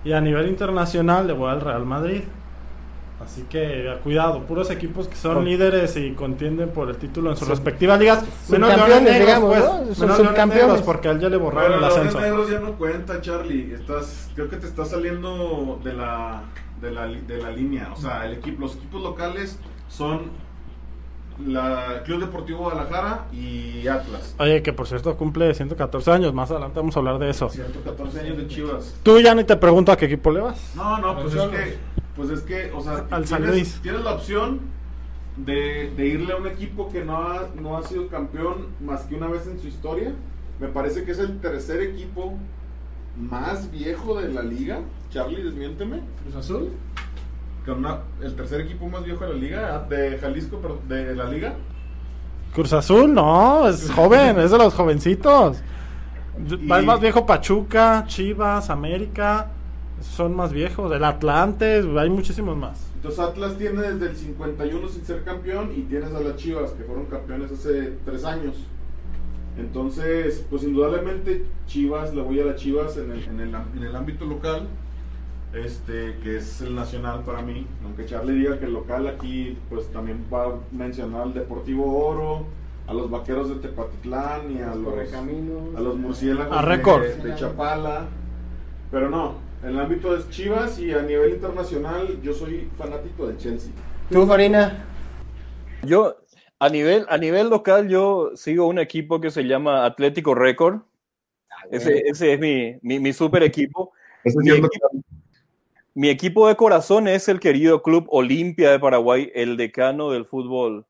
[0.04, 2.22] Y a nivel internacional le voy al Real Madrid.
[3.24, 7.48] Así que cuidado, puros equipos que son líderes y contienden por el título en sus
[7.48, 8.24] respectivas ligas.
[8.48, 12.20] Menos campeones, digamos, pues, Menos subcampeones porque a él ya le borraron el ascenso.
[12.20, 13.74] Los negros ya no cuenta, Charlie.
[13.74, 16.42] Estás, creo que te estás saliendo de la,
[16.80, 17.90] de la, de la línea.
[17.92, 20.30] O sea, el equipo, los equipos locales son
[21.46, 24.34] la Club Deportivo Guadalajara y Atlas.
[24.38, 27.48] Oye, que por cierto cumple 114 años, más adelante vamos a hablar de eso.
[27.48, 28.94] 114 años de Chivas.
[29.02, 30.72] Tú ya ni te pregunto a qué equipo le vas.
[30.74, 31.78] No, no, pues es que,
[32.18, 34.60] pues es que, o sea, Al tienes, la opción
[35.36, 39.14] de, de irle a un equipo que no ha, no ha sido campeón más que
[39.14, 40.12] una vez en su historia.
[40.60, 42.34] Me parece que es el tercer equipo
[43.16, 44.80] más viejo de la liga.
[45.10, 46.00] Charlie, desmiénteme.
[46.24, 46.70] Cruz Azul.
[47.64, 51.24] Con una- el tercer equipo más viejo de la liga, de Jalisco, pero de la
[51.30, 51.54] liga.
[52.54, 55.62] Cruz Azul, no, es joven, es de los jovencitos.
[56.48, 59.48] Y- Es más viejo Pachuca, Chivas, América,
[60.00, 60.92] son más viejos.
[60.92, 62.88] El Atlante, hay muchísimos más.
[62.96, 66.84] Entonces Atlas tiene desde el 51 sin ser campeón y tienes a las Chivas que
[66.84, 68.56] fueron campeones hace tres años.
[69.56, 73.94] Entonces, pues indudablemente Chivas, le voy a las Chivas en el, en el, en el
[73.94, 74.66] ámbito local,
[75.52, 77.66] este, que es el nacional para mí.
[77.84, 82.46] Aunque Charlie diga que el local aquí, pues también va a mencionar al Deportivo Oro,
[82.86, 85.12] a los Vaqueros de Tepatitlán y a los,
[85.76, 88.06] a los murciélagos A de, de Chapala.
[88.90, 93.36] Pero no, en el ámbito de Chivas y a nivel internacional, yo soy fanático de
[93.36, 93.72] Chelsea.
[94.10, 94.84] ¿Tú, Farina?
[95.82, 96.16] Yo,
[96.58, 100.80] a nivel, a nivel local, yo sigo un equipo que se llama Atlético Record.
[101.70, 103.92] Ese, ese es mi, mi, mi super equipo.
[104.24, 104.68] Mi equipo,
[105.94, 110.86] mi equipo de corazón es el querido Club Olimpia de Paraguay, el decano del fútbol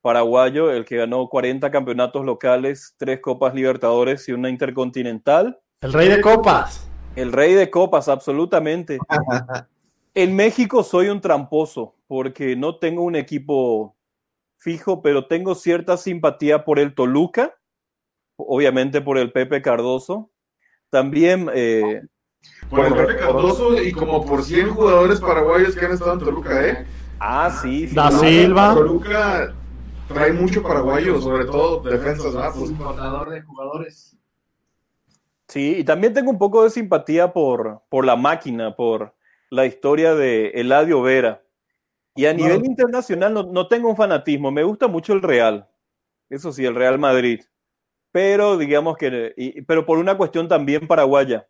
[0.00, 5.58] paraguayo, el que ganó 40 campeonatos locales, tres Copas Libertadores y una Intercontinental.
[5.80, 6.91] El Rey de Copas.
[7.14, 8.98] El rey de copas, absolutamente.
[10.14, 13.96] En México soy un tramposo porque no tengo un equipo
[14.58, 17.56] fijo, pero tengo cierta simpatía por el Toluca,
[18.36, 20.30] obviamente por el Pepe Cardoso.
[20.90, 22.02] También, eh,
[22.68, 26.66] Por el Pepe Cardoso y como por 100 jugadores paraguayos que han estado en Toluca,
[26.66, 26.86] ¿eh?
[27.18, 28.74] ah, sí, sí, Da no, Silva.
[28.74, 29.54] Toluca
[30.08, 32.52] trae mucho paraguayo, sobre todo defensas, ¿verdad?
[32.54, 34.16] Pues, importador de jugadores.
[35.52, 39.14] Sí, y también tengo un poco de simpatía por, por la máquina, por
[39.50, 41.42] la historia de Eladio Vera.
[42.16, 45.68] Y a nivel internacional no, no tengo un fanatismo, me gusta mucho el Real,
[46.30, 47.42] eso sí, el Real Madrid,
[48.12, 51.48] pero digamos que, y- pero por una cuestión también paraguaya.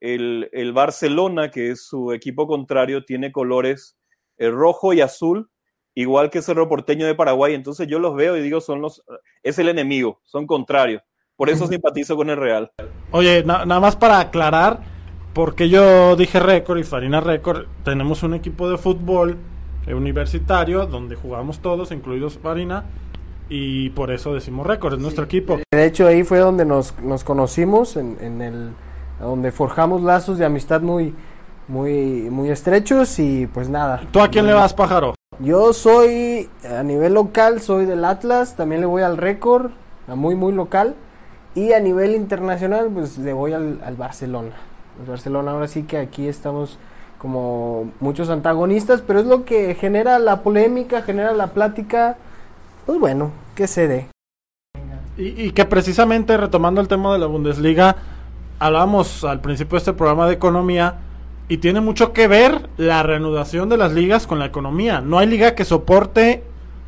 [0.00, 3.98] El, el Barcelona, que es su equipo contrario, tiene colores
[4.38, 5.50] eh, rojo y azul,
[5.94, 9.04] igual que Cerro Porteño de Paraguay, entonces yo los veo y digo, son los,
[9.42, 11.02] es el enemigo, son contrarios.
[11.42, 12.70] Por eso simpatizo con el Real.
[13.10, 14.78] Oye, na- nada más para aclarar,
[15.32, 19.38] porque yo dije récord y Farina récord, tenemos un equipo de fútbol
[19.92, 22.84] universitario donde jugamos todos, incluidos Farina,
[23.48, 25.58] y por eso decimos récord, es nuestro equipo.
[25.74, 28.70] De hecho, ahí fue donde nos, nos conocimos, en, en el,
[29.20, 31.12] donde forjamos lazos de amistad muy,
[31.66, 34.00] muy, muy estrechos y pues nada.
[34.12, 35.16] ¿Tú a quién le vas, pájaro?
[35.40, 39.72] Yo soy, a nivel local, soy del Atlas, también le voy al récord,
[40.06, 40.94] a muy, muy local.
[41.54, 44.52] Y a nivel internacional, pues le voy al, Barcelona.
[45.00, 46.78] El Barcelona, ahora sí que aquí estamos
[47.18, 52.16] como muchos antagonistas, pero es lo que genera la polémica, genera la plática.
[52.86, 54.08] Pues bueno, que se dé.
[55.16, 57.96] Y, y que precisamente retomando el tema de la Bundesliga,
[58.58, 60.96] hablábamos al principio de este programa de economía
[61.48, 65.02] y tiene mucho que ver la reanudación de las ligas con la economía.
[65.02, 66.42] No hay liga que soporte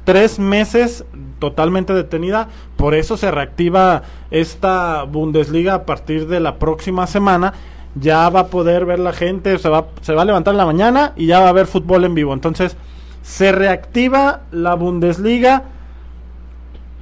[0.04, 1.04] tres meses
[1.50, 7.52] totalmente detenida, por eso se reactiva esta Bundesliga a partir de la próxima semana.
[7.94, 10.66] Ya va a poder ver la gente, se va, se va a levantar en la
[10.66, 12.32] mañana y ya va a haber fútbol en vivo.
[12.32, 12.76] Entonces,
[13.22, 15.64] se reactiva la Bundesliga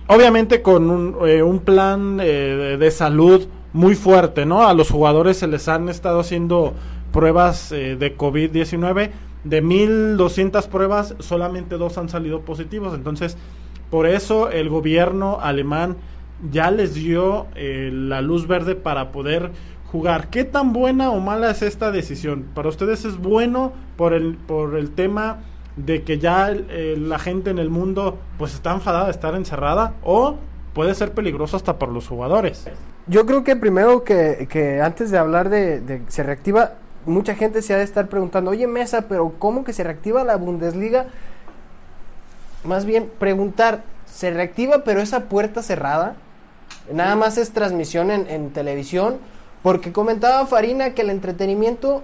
[0.06, 4.66] obviamente con un, eh, un plan eh, de, salud muy fuerte, ¿no?
[4.66, 6.74] A los jugadores se les han estado haciendo
[7.12, 9.10] pruebas eh, de COVID-19.
[9.44, 12.94] De 1200 pruebas, solamente dos han salido positivos.
[12.94, 13.36] Entonces,
[13.92, 15.98] por eso el gobierno alemán
[16.50, 19.50] ya les dio eh, la luz verde para poder
[19.90, 20.28] jugar.
[20.30, 22.46] ¿Qué tan buena o mala es esta decisión?
[22.54, 25.40] ¿Para ustedes es bueno por el, por el tema
[25.76, 29.92] de que ya eh, la gente en el mundo pues está enfadada de estar encerrada
[30.02, 30.36] o
[30.72, 32.66] puede ser peligroso hasta por los jugadores?
[33.08, 37.60] Yo creo que primero que, que antes de hablar de, de se reactiva, mucha gente
[37.60, 41.08] se ha de estar preguntando, oye Mesa, pero ¿cómo que se reactiva la Bundesliga?
[42.64, 46.16] Más bien preguntar, ¿se reactiva pero esa puerta cerrada?
[46.92, 49.18] Nada más es transmisión en, en televisión,
[49.62, 52.02] porque comentaba Farina que el entretenimiento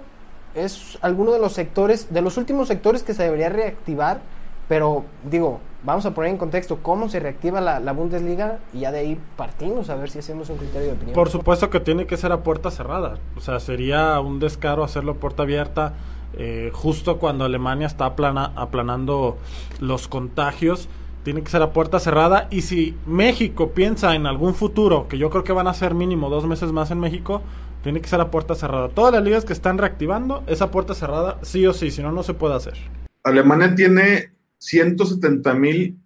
[0.55, 4.21] es alguno de los sectores, de los últimos sectores que se debería reactivar,
[4.67, 8.91] pero digo, vamos a poner en contexto cómo se reactiva la, la Bundesliga y ya
[8.91, 11.15] de ahí partimos a ver si hacemos un criterio de opinión.
[11.15, 13.17] Por supuesto que tiene que ser a puerta cerrada.
[13.35, 15.93] O sea, sería un descaro hacerlo a puerta abierta
[16.37, 19.37] eh, justo cuando Alemania está aplana- aplanando
[19.79, 20.87] los contagios.
[21.23, 22.47] tiene que ser a puerta cerrada.
[22.49, 26.29] Y si México piensa en algún futuro, que yo creo que van a ser mínimo
[26.29, 27.41] dos meses más en México,
[27.83, 28.87] tiene que ser a puerta cerrada.
[28.89, 32.23] Todas las ligas que están reactivando, esa puerta cerrada, sí o sí, si no, no
[32.23, 32.75] se puede hacer.
[33.23, 35.99] Alemania tiene 170 mil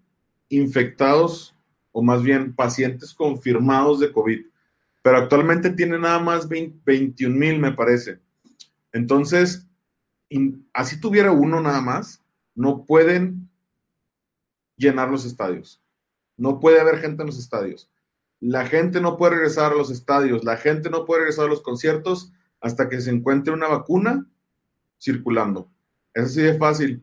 [0.48, 1.54] infectados,
[1.92, 4.40] o más bien pacientes confirmados de COVID,
[5.02, 8.18] pero actualmente tiene nada más 21 mil, me parece.
[8.92, 9.66] Entonces,
[10.72, 12.22] así tuviera uno nada más,
[12.54, 13.48] no pueden
[14.76, 15.80] llenar los estadios.
[16.36, 17.90] No puede haber gente en los estadios.
[18.40, 21.62] La gente no puede regresar a los estadios, la gente no puede regresar a los
[21.62, 24.26] conciertos hasta que se encuentre una vacuna
[25.00, 25.70] circulando.
[26.12, 27.02] Es así de fácil.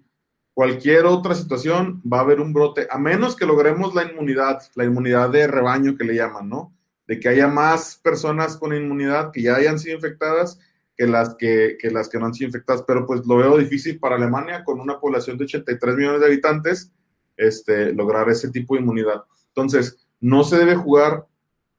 [0.53, 4.83] Cualquier otra situación va a haber un brote, a menos que logremos la inmunidad, la
[4.83, 6.73] inmunidad de rebaño que le llaman, ¿no?
[7.07, 10.59] De que haya más personas con inmunidad que ya hayan sido infectadas
[10.97, 12.83] que las que, que las que no han sido infectadas.
[12.87, 16.91] Pero pues lo veo difícil para Alemania con una población de 83 millones de habitantes
[17.37, 19.23] este, lograr ese tipo de inmunidad.
[19.47, 21.25] Entonces, no se debe jugar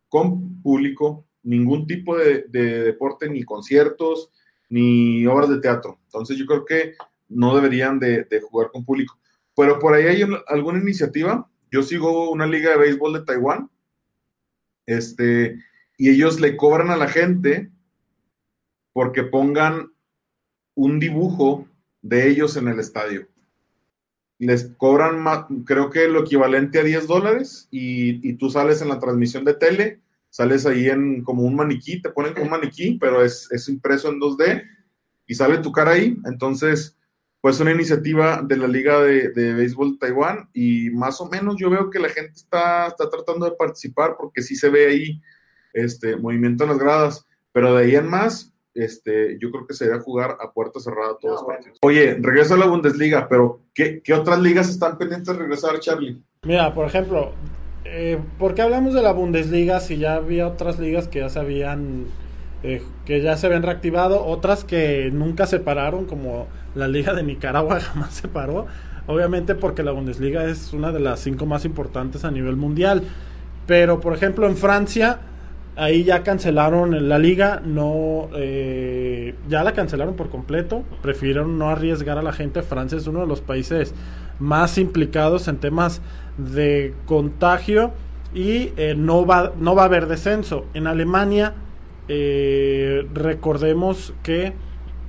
[0.09, 4.31] con público ningún tipo de, deporte, ni conciertos,
[4.69, 5.99] ni obras de teatro.
[6.05, 6.95] Entonces, yo creo que
[7.29, 9.19] no deberían de, jugar con público.
[9.57, 11.49] Pero por ahí hay alguna iniciativa.
[11.71, 13.71] Yo sigo una liga de béisbol de Taiwán,
[14.87, 15.59] este,
[15.97, 17.71] y ellos le cobran a la gente
[18.93, 19.93] porque pongan
[20.75, 21.67] un dibujo
[22.01, 23.27] de ellos en el estadio
[24.47, 25.25] les cobran,
[25.65, 30.01] creo que lo equivalente a 10 dólares y, tú sales en la transmisión de tele,
[30.31, 34.19] sales ahí en como un maniquí, te ponen como un maniquí, pero es, impreso en
[34.19, 34.65] 2D
[35.29, 36.17] y sale tu cara ahí.
[36.25, 36.99] Entonces,
[37.41, 41.55] pues una iniciativa de la Liga de, de Béisbol de Taiwán y más o menos
[41.57, 45.23] yo veo que la gente está, está tratando de participar porque sí se ve ahí
[45.73, 50.01] este movimiento en las gradas, pero de ahí en más, este, yo creo que sería
[50.01, 51.79] jugar a puerta cerrada todos los partidos.
[51.83, 56.23] Oye, regreso a la Bundesliga, pero ¿qué, otras ligas están pendientes de regresar, Charlie?
[56.45, 57.33] Mira, por ejemplo,
[57.85, 61.39] eh, ¿por qué hablamos de la Bundesliga si ya había otras ligas que ya se
[61.39, 62.07] habían,
[62.63, 67.23] eh, que ya se habían reactivado, otras que nunca se pararon, como la Liga de
[67.23, 68.67] Nicaragua jamás se paró?
[69.07, 73.03] Obviamente porque la Bundesliga es una de las cinco más importantes a nivel mundial.
[73.67, 75.21] Pero, por ejemplo, en Francia
[75.77, 82.19] ahí ya cancelaron la liga, no, eh, ya la cancelaron por completo, prefirieron no arriesgar
[82.19, 82.63] a la gente.
[82.63, 83.95] Francia es uno de los países
[84.39, 86.03] más implicados en temas
[86.37, 87.93] de contagio
[88.35, 90.67] y eh, no, va, no va a haber descenso.
[90.75, 91.55] En Alemania,
[92.09, 94.53] eh, recordemos que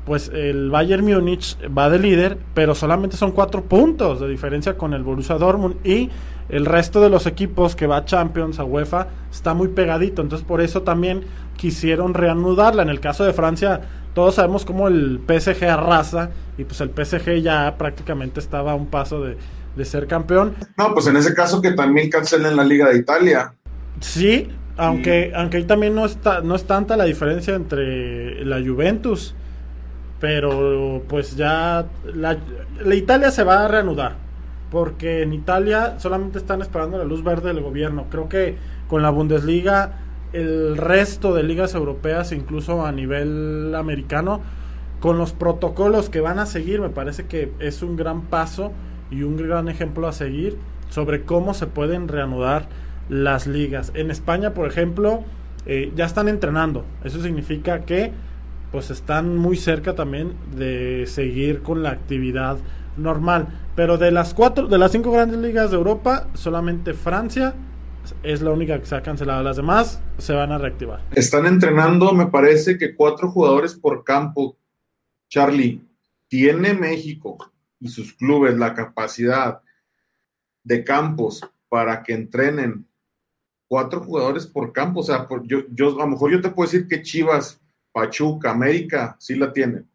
[0.05, 4.93] pues el Bayern Múnich va de líder, pero solamente son cuatro puntos de diferencia con
[4.93, 6.09] el Borussia Dortmund y
[6.49, 10.21] el resto de los equipos que va a Champions, a UEFA, está muy pegadito.
[10.21, 11.23] Entonces por eso también
[11.57, 12.83] quisieron reanudarla.
[12.83, 13.81] En el caso de Francia,
[14.13, 18.87] todos sabemos cómo el PSG arrasa y pues el PSG ya prácticamente estaba a un
[18.87, 19.37] paso de,
[19.85, 20.53] ser campeón.
[20.77, 23.55] No, pues en ese caso que también cancelen la Liga de Italia.
[23.99, 29.35] Sí, aunque, aunque ahí también no, está, no es tanta la diferencia entre la Juventus.
[30.19, 32.37] Pero pues ya la,
[32.81, 34.22] la Italia se va a reanudar
[34.73, 38.07] porque en Italia solamente están esperando la luz verde del gobierno.
[38.09, 38.57] Creo que
[38.87, 39.99] con la Bundesliga,
[40.33, 44.41] el resto de ligas europeas, incluso a nivel americano,
[44.99, 48.71] con los protocolos que van a seguir, me parece que es un gran paso
[49.11, 50.57] y un gran ejemplo a seguir
[50.89, 52.67] sobre cómo se pueden reanudar
[53.09, 53.91] las ligas.
[53.93, 55.23] En España, por ejemplo,
[55.67, 56.83] eh, ya están entrenando.
[57.03, 58.11] Eso significa que
[58.71, 62.57] pues están muy cerca también de seguir con la actividad
[62.97, 63.47] normal.
[63.75, 67.53] Pero de las cuatro, de las cinco grandes ligas de Europa, solamente Francia
[68.21, 69.43] es la única que se ha cancelado.
[69.43, 71.01] Las demás se van a reactivar.
[71.13, 74.57] Están entrenando, me parece que cuatro jugadores por campo.
[75.29, 75.81] Charlie,
[76.27, 77.37] ¿tiene México
[77.79, 79.61] y sus clubes la capacidad
[80.63, 82.85] de campos para que entrenen
[83.67, 84.99] cuatro jugadores por campo?
[84.99, 87.59] O sea, yo, yo, a lo mejor yo te puedo decir que Chivas,
[87.91, 89.87] Pachuca, América, sí la tienen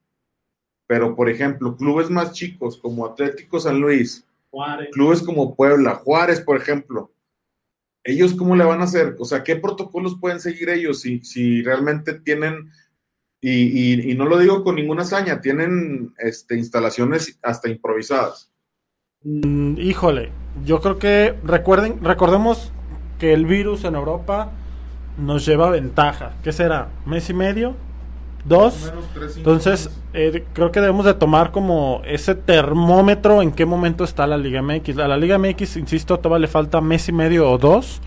[0.88, 4.26] pero, por ejemplo, clubes más chicos como Atlético San Luis,
[4.90, 7.12] clubes como Puebla, Juárez, por ejemplo,
[8.02, 9.14] ¿ellos cómo le van a hacer?
[9.18, 12.70] O sea, ¿qué protocolos pueden seguir ellos si, si realmente tienen,
[13.42, 18.50] y, no lo digo con ninguna hazaña, tienen este, instalaciones hasta improvisadas?
[19.24, 20.30] Mm, híjole,
[20.64, 22.72] yo creo que recuerden, recordemos
[23.18, 24.52] que el virus en Europa
[25.18, 26.32] nos lleva ventaja.
[26.42, 26.88] ¿Qué será?
[27.04, 27.76] ¿Mes y medio?
[28.44, 28.92] Dos.
[29.36, 34.36] Entonces, eh, creo que debemos de tomar como ese termómetro en qué momento está la
[34.36, 34.98] Liga MX.
[34.98, 38.00] A la Liga MX, insisto, todavía le falta mes y medio o dos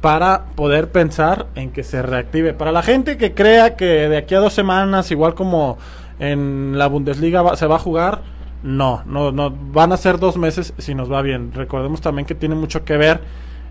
[0.00, 2.52] para poder pensar en que se reactive.
[2.52, 5.78] Para la gente que crea que de aquí a dos semanas, igual como
[6.18, 8.20] en la Bundesliga se va a jugar,
[8.62, 11.52] no, no, no, van a ser dos meses si nos va bien.
[11.52, 13.20] Recordemos también que tiene mucho que ver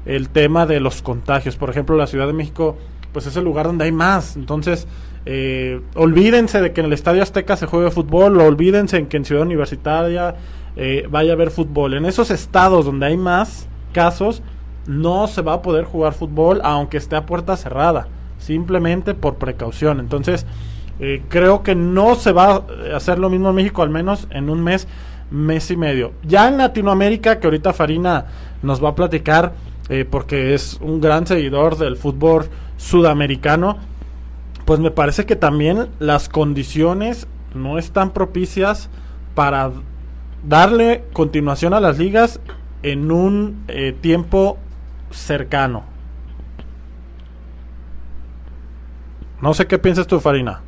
[0.05, 1.55] el tema de los contagios.
[1.55, 2.77] Por ejemplo, la Ciudad de México,
[3.11, 4.35] pues es el lugar donde hay más.
[4.35, 4.87] Entonces,
[5.25, 9.25] eh, olvídense de que en el Estadio Azteca se juegue fútbol, olvídense en que en
[9.25, 10.35] Ciudad Universitaria
[10.75, 11.93] eh, vaya a haber fútbol.
[11.93, 14.41] En esos estados donde hay más casos,
[14.87, 18.07] no se va a poder jugar fútbol aunque esté a puerta cerrada,
[18.37, 19.99] simplemente por precaución.
[19.99, 20.45] Entonces,
[20.99, 24.49] eh, creo que no se va a hacer lo mismo en México, al menos en
[24.49, 24.87] un mes,
[25.31, 26.11] mes y medio.
[26.23, 28.25] Ya en Latinoamérica, que ahorita Farina
[28.61, 29.53] nos va a platicar,
[29.89, 32.45] eh, porque es un gran seguidor del fútbol
[32.77, 33.77] sudamericano,
[34.65, 38.89] pues me parece que también las condiciones no están propicias
[39.35, 39.71] para
[40.43, 42.39] darle continuación a las ligas
[42.81, 44.57] en un eh, tiempo
[45.11, 45.85] cercano.
[49.41, 50.61] No sé qué piensas tú, Farina.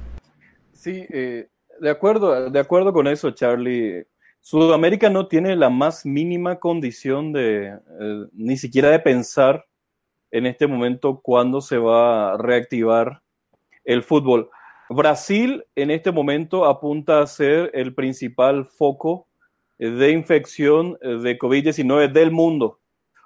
[0.73, 1.47] Sí, eh,
[1.79, 4.05] de, acuerdo, de acuerdo con eso, Charlie.
[4.41, 9.65] Sudamérica no tiene la más mínima condición de eh, ni siquiera de pensar
[10.29, 13.21] en este momento cuándo se va a reactivar
[13.85, 14.49] el fútbol.
[14.89, 19.27] Brasil en este momento apunta a ser el principal foco
[19.77, 22.79] de infección de COVID-19 del mundo.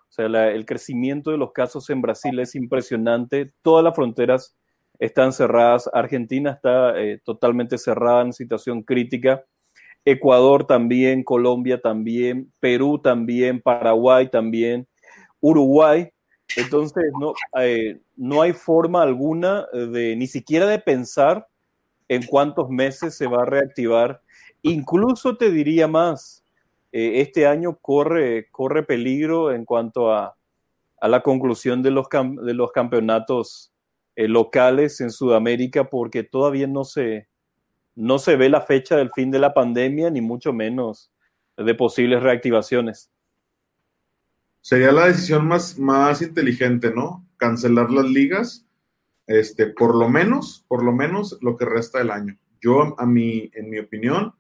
[0.09, 3.51] O sea, el crecimiento de los casos en Brasil es impresionante.
[3.61, 4.55] Todas las fronteras
[4.97, 5.89] están cerradas.
[5.93, 9.43] Argentina está eh, totalmente cerrada en situación crítica.
[10.05, 14.87] Ecuador también, Colombia también, Perú también, Paraguay también,
[15.39, 16.09] Uruguay.
[16.55, 21.47] Entonces, no, eh, no hay forma alguna de ni siquiera de pensar
[22.07, 24.21] en cuántos meses se va a reactivar.
[24.61, 26.43] Incluso te diría más,
[26.91, 30.35] eh, este año corre, corre peligro en cuanto a,
[30.99, 33.71] a la conclusión de los, de los campeonatos
[34.15, 37.27] eh, locales en Sudamérica porque todavía no se,
[37.95, 41.11] no se ve la fecha del fin de la pandemia, ni mucho menos
[41.55, 43.11] de posibles reactivaciones.
[44.61, 47.25] Sería la decisión más, más inteligente, ¿no?
[47.37, 48.65] Cancelar las ligas,
[49.27, 52.37] este, por lo menos, por lo menos lo que resta del año.
[52.61, 54.33] Yo, a mi, en mi opinión,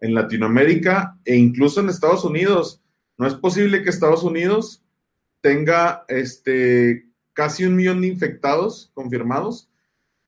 [0.00, 2.82] en Latinoamérica e incluso en Estados Unidos,
[3.18, 4.82] no es posible que Estados Unidos
[5.40, 9.70] tenga este, casi un millón de infectados confirmados,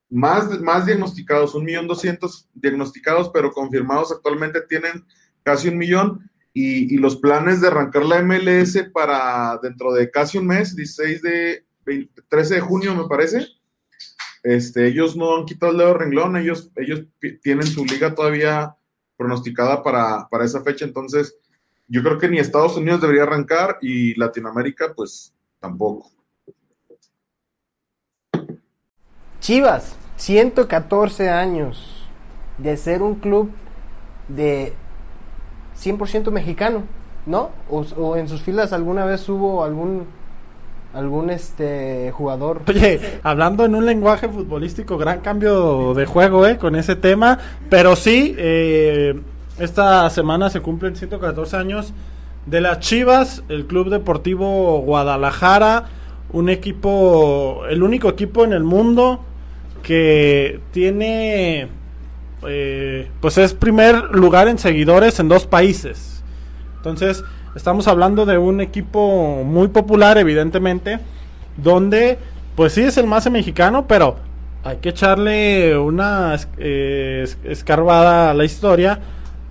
[0.08, 5.06] más, más diagnosticados, un millón doscientos diagnosticados, pero confirmados actualmente tienen
[5.42, 6.30] casi un millón.
[6.54, 11.64] Y, los planes de arrancar la MLS para dentro de casi un mes, 16 de
[12.28, 13.46] 13 de junio me parece,
[14.42, 17.04] este, ellos no han quitado el dedo renglón, ellos, ellos
[17.42, 18.76] tienen su liga todavía
[19.16, 21.36] pronosticada para, para esa fecha, entonces
[21.88, 26.10] yo creo que ni Estados Unidos debería arrancar y Latinoamérica pues tampoco.
[29.40, 32.08] Chivas, 114 años
[32.58, 33.50] de ser un club
[34.28, 34.72] de
[35.80, 36.82] 100% mexicano,
[37.26, 37.50] ¿no?
[37.70, 40.06] O, en sus filas alguna vez hubo algún
[40.94, 42.60] algún este jugador.
[42.68, 46.58] Oye, hablando en un lenguaje futbolístico, gran cambio de juego, ¿eh?
[46.58, 47.38] Con ese tema,
[47.70, 49.18] pero sí, eh,
[49.58, 51.94] esta semana se cumplen 114 años
[52.46, 55.86] de las Chivas, el Club Deportivo Guadalajara,
[56.32, 59.24] un equipo, el único equipo en el mundo
[59.82, 61.68] que tiene,
[62.48, 66.22] eh, pues es primer lugar en seguidores en dos países.
[66.76, 67.22] Entonces,
[67.54, 70.98] estamos hablando de un equipo muy popular, evidentemente,
[71.56, 72.18] donde,
[72.56, 74.16] pues sí es el más mexicano, pero
[74.64, 79.00] hay que echarle una eh, escarbada a la historia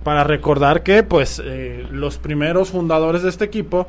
[0.04, 3.86] para recordar que, pues, eh, los primeros fundadores de este equipo,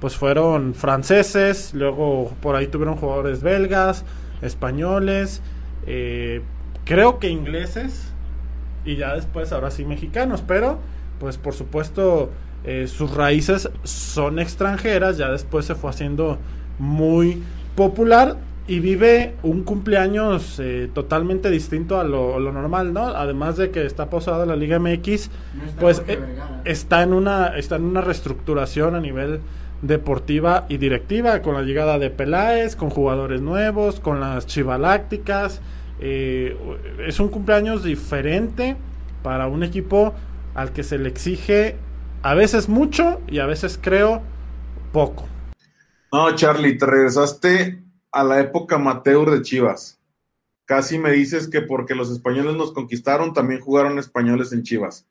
[0.00, 4.04] pues fueron franceses, luego por ahí tuvieron jugadores belgas,
[4.42, 5.42] españoles,
[5.86, 6.42] eh,
[6.84, 8.12] creo que ingleses
[8.86, 10.78] y ya después ahora sí mexicanos, pero
[11.18, 12.30] pues por supuesto
[12.64, 16.38] eh, sus raíces son extranjeras, ya después se fue haciendo
[16.78, 17.42] muy
[17.74, 18.36] popular
[18.68, 23.06] y vive un cumpleaños eh, totalmente distinto a lo, normal, ¿no?
[23.06, 25.30] Además de que está posada la Liga MX,
[25.78, 26.02] pues
[26.64, 29.40] está en una está en una reestructuración a nivel
[29.82, 35.60] deportiva y directiva con la llegada de Peláez, con jugadores nuevos, con las Chivalácticas,
[36.00, 36.56] eh,
[37.06, 38.76] es un cumpleaños diferente
[39.22, 40.14] para un equipo
[40.54, 41.76] al que se le exige
[42.22, 44.22] a veces mucho y a veces creo
[44.92, 45.28] poco.
[46.12, 47.82] No, Charlie, te regresaste
[48.12, 50.00] a la época amateur de Chivas.
[50.64, 55.06] Casi me dices que porque los españoles nos conquistaron, también jugaron españoles en Chivas.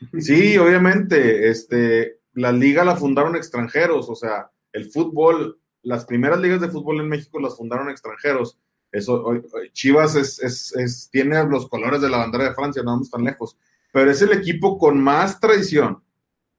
[0.18, 6.60] Sí, obviamente, este, la liga la fundaron extranjeros, o sea, el fútbol, las primeras ligas
[6.60, 8.58] de fútbol en México las fundaron extranjeros.
[8.90, 13.56] Eso, Chivas es, tiene los colores de la bandera de Francia, no vamos tan lejos,
[13.92, 16.02] pero es el equipo con más tradición,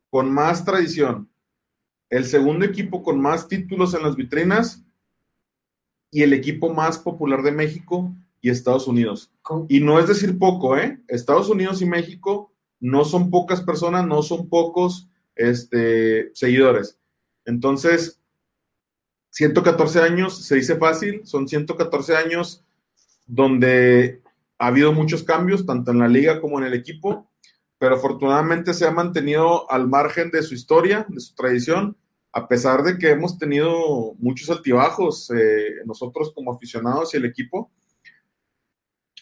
[0.10, 1.30] con más tradición,
[2.10, 4.84] el segundo equipo con más títulos en las vitrinas
[6.12, 9.32] y el equipo más popular de México y Estados Unidos.
[9.68, 11.00] Y no es decir poco, ¿eh?
[11.08, 16.98] Estados Unidos y México no son pocas personas, no son pocos este, seguidores.
[17.46, 18.19] Entonces,
[19.32, 22.64] 114 años, se dice fácil, son 114 años
[23.28, 24.22] donde
[24.58, 27.30] ha habido muchos cambios, tanto en la liga como en el equipo,
[27.78, 31.96] pero afortunadamente se ha mantenido al margen de su historia, de su tradición,
[32.34, 37.72] a pesar de que hemos tenido muchos altibajos eh, nosotros como aficionados y el equipo.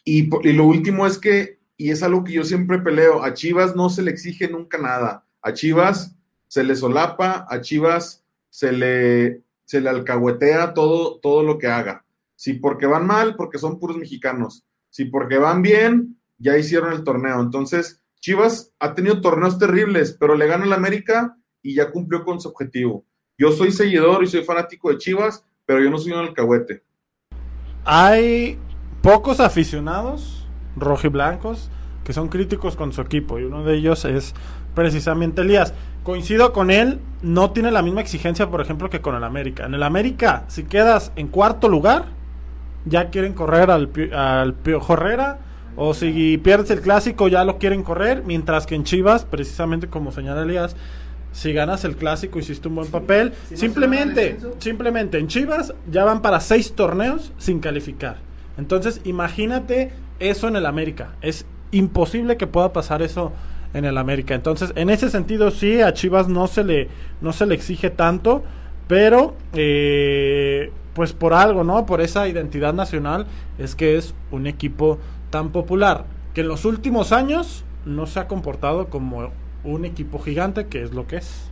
[0.03, 3.75] Y, y, lo último es que, y es algo que yo siempre peleo, a Chivas
[3.75, 5.25] no se le exige nunca nada.
[5.41, 6.15] A Chivas
[6.47, 12.05] se le solapa, a Chivas se le, se le alcahuetea todo, todo lo que haga.
[12.35, 14.63] Si porque van mal, porque son puros mexicanos.
[14.89, 17.41] Si porque van bien, ya hicieron el torneo.
[17.41, 22.39] Entonces, Chivas ha tenido torneos terribles, pero le gana el América y ya cumplió con
[22.39, 23.05] su objetivo.
[23.37, 26.83] Yo soy seguidor y soy fanático de Chivas, pero yo no soy un alcahuete.
[27.83, 28.57] Hay
[29.01, 30.47] pocos aficionados
[30.77, 31.69] rojiblancos
[32.07, 34.33] que son críticos con su equipo y uno de ellos es
[34.73, 35.73] precisamente Elías.
[36.03, 39.65] Coincido con él, no tiene la misma exigencia, por ejemplo, que con el América.
[39.65, 42.05] En el América, si quedas en cuarto lugar,
[42.85, 45.39] ya quieren correr al, al Piojo Herrera,
[45.75, 50.13] o si pierdes el clásico, ya lo quieren correr, mientras que en Chivas, precisamente como
[50.13, 50.77] señala Elías,
[51.33, 53.33] si ganas el clásico hiciste un buen papel.
[53.53, 58.15] simplemente, simplemente en Chivas ya van para seis torneos sin calificar.
[58.57, 61.09] Entonces, imagínate eso en el América.
[61.21, 63.31] Es imposible que pueda pasar eso
[63.73, 64.35] en el América.
[64.35, 66.89] Entonces, en ese sentido, sí, a Chivas no se le,
[67.21, 68.43] no se le exige tanto,
[68.87, 71.85] pero eh, pues por algo, ¿no?
[71.85, 74.97] Por esa identidad nacional es que es un equipo
[75.29, 79.31] tan popular que en los últimos años no se ha comportado como
[79.63, 81.49] un equipo gigante, que es lo que es.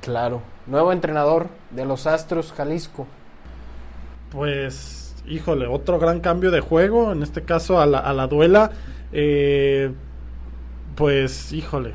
[0.00, 3.06] Claro, nuevo entrenador de los Astros Jalisco.
[4.30, 8.70] Pues, híjole, otro gran cambio de juego, en este caso a la, a la duela.
[9.12, 9.92] Eh,
[10.94, 11.94] pues, híjole.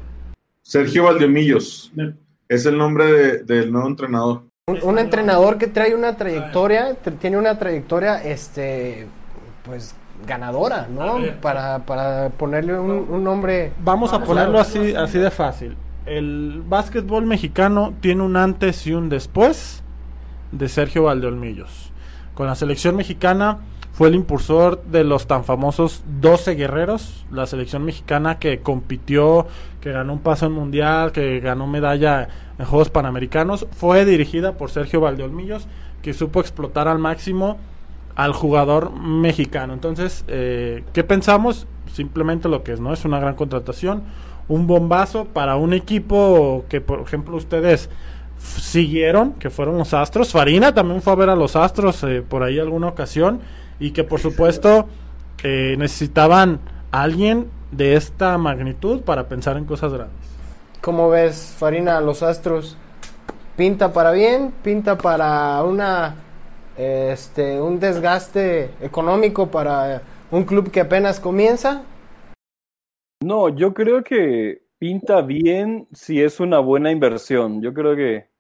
[0.62, 1.92] Sergio Valdemillos.
[2.48, 4.44] Es el nombre del nuevo entrenador.
[4.84, 9.08] Un, entrenador que trae una trayectoria, tiene una trayectoria, este,
[9.64, 11.18] pues ganadora, ¿no?
[11.42, 13.74] Para, para ponerle un, nombre.
[13.84, 15.76] Vamos a ponerlo así, así de fácil.
[16.06, 19.84] El básquetbol mexicano tiene un antes y un después
[20.52, 21.91] de Sergio Valdeolmillos.
[22.46, 23.60] La selección mexicana
[23.94, 29.48] fue el impulsor de los tan famosos 12 guerreros, la selección mexicana que compitió,
[29.82, 34.72] que ganó un paso en mundial, que ganó medalla en Juegos Panamericanos, fue dirigida por
[34.72, 35.68] Sergio Valdeolmillos,
[36.02, 37.58] que supo explotar al máximo
[38.16, 39.74] al jugador mexicano.
[39.74, 41.68] Entonces, eh, ¿qué pensamos?
[41.94, 42.94] Simplemente lo que es, ¿no?
[42.94, 44.04] Es una gran contratación,
[44.48, 47.90] un bombazo para un equipo que, por ejemplo, ustedes
[48.42, 50.32] siguieron, que fueron los Astros.
[50.32, 53.42] Farina también fue a ver a los Astros eh, por ahí alguna ocasión
[53.80, 54.88] y que por supuesto
[55.44, 56.60] eh, necesitaban
[56.92, 60.18] a alguien de esta magnitud para pensar en cosas grandes.
[60.82, 62.78] ¿Cómo ves, Farina, los Astros?
[63.56, 64.54] ¿Pinta para bien?
[64.64, 66.16] ¿Pinta para una
[66.78, 71.84] este un desgaste económico para un club que apenas comienza?
[73.22, 77.62] No, yo creo que pinta bien si es una buena inversión.
[77.62, 78.31] Yo creo que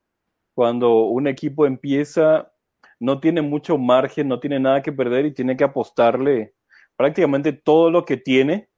[0.54, 2.52] cuando un equipo empieza
[2.99, 6.54] no tiene mucho margen, no tiene nada que perder y tiene que apostarle
[6.95, 8.70] prácticamente todo lo que tiene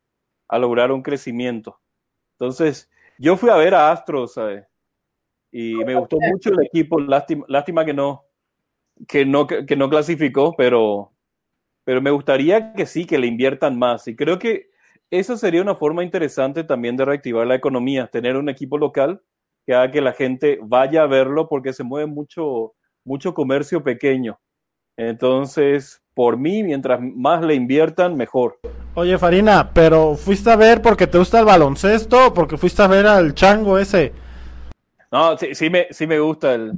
[0.47, 1.82] a lograr un crecimiento.
[2.39, 4.39] Entonces, yo fui a ver a Astros
[5.51, 6.99] y me gustó mucho el equipo.
[6.99, 8.24] Lástima, lástima que no,
[9.07, 11.11] que no, que no clasificó, pero,
[11.84, 14.07] pero me gustaría que sí, que le inviertan más.
[14.07, 14.69] Y creo que
[15.11, 19.21] esa sería una forma interesante también de reactivar la economía, tener un equipo local
[19.66, 24.39] que haga que la gente vaya a verlo porque se mueve mucho, mucho comercio pequeño.
[24.97, 28.59] Entonces, por mí, mientras más le inviertan, mejor.
[28.95, 32.88] Oye, Farina, pero fuiste a ver porque te gusta el baloncesto o porque fuiste a
[32.88, 34.14] ver al chango ese.
[35.11, 36.74] No, sí, sí, me, sí me gusta el,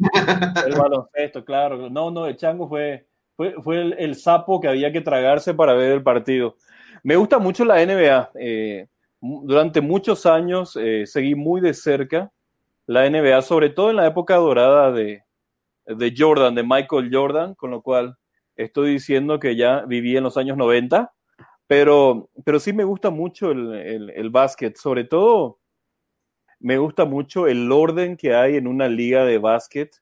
[0.66, 1.90] el baloncesto, claro.
[1.90, 3.06] No, no, el chango fue,
[3.36, 6.56] fue, fue el, sapo que había que tragarse para ver el partido.
[7.04, 8.32] Me gusta mucho la NBA.
[8.40, 8.88] Eh,
[9.22, 12.32] durante muchos años eh, seguí muy de cerca
[12.88, 15.24] la NBA, sobre todo en la época dorada de,
[15.86, 18.18] de Jordan, de Michael Jordan, con lo cual
[18.56, 21.14] estoy diciendo que ya viví en los años 90,
[21.68, 25.60] pero, pero sí me gusta mucho el, el, el básquet, sobre todo
[26.60, 29.96] me gusta mucho el orden que hay en una liga de básquet,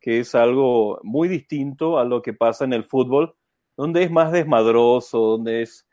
[0.00, 3.34] que es algo muy distinto a lo que pasa en el fútbol,
[3.76, 5.86] donde es más desmadroso, donde es,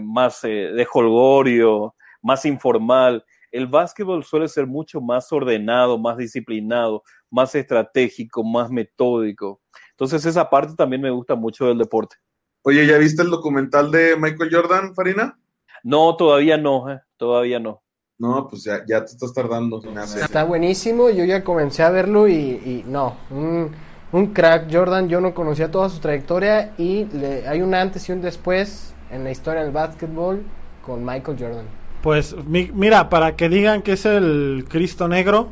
[0.00, 3.24] más eh, de holgorio, más informal.
[3.50, 9.60] El básquetbol suele ser mucho más ordenado, más disciplinado, más estratégico, más metódico.
[9.90, 12.16] Entonces esa parte también me gusta mucho del deporte.
[12.62, 15.38] Oye, ¿ya viste el documental de Michael Jordan, Farina?
[15.82, 17.82] No, todavía no, eh, todavía no.
[18.18, 19.80] No, pues ya, ya te estás tardando.
[20.20, 23.70] Está buenísimo, yo ya comencé a verlo y, y no, un,
[24.10, 28.12] un, crack Jordan, yo no conocía toda su trayectoria y le, hay un antes y
[28.12, 30.42] un después en la historia del básquetbol
[30.84, 31.66] con Michael Jordan.
[32.02, 35.48] Pues mi, mira, para que digan que es el Cristo Negro,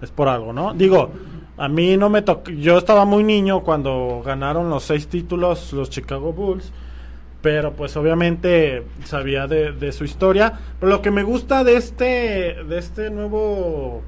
[0.00, 0.72] es por algo, ¿no?
[0.74, 1.10] Digo,
[1.56, 5.90] a mí no me tocó, yo estaba muy niño cuando ganaron los seis títulos los
[5.90, 6.72] Chicago Bulls
[7.42, 10.58] pero pues obviamente sabía de, su historia.
[10.78, 14.02] Pero lo que me gusta de este, de este nuevo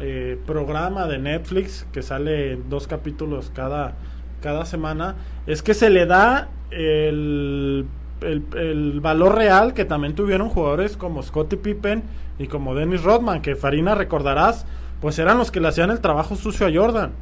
[0.00, 3.94] eh, programa de Netflix, que sale dos capítulos cada,
[4.40, 5.16] cada semana,
[5.46, 7.86] es que se le da el,
[8.20, 12.02] el, valor real que también tuvieron jugadores como Scottie Pippen
[12.38, 14.66] y como Dennis Rodman, que Farina recordarás,
[15.00, 17.12] pues eran los que le hacían el trabajo sucio a Jordan.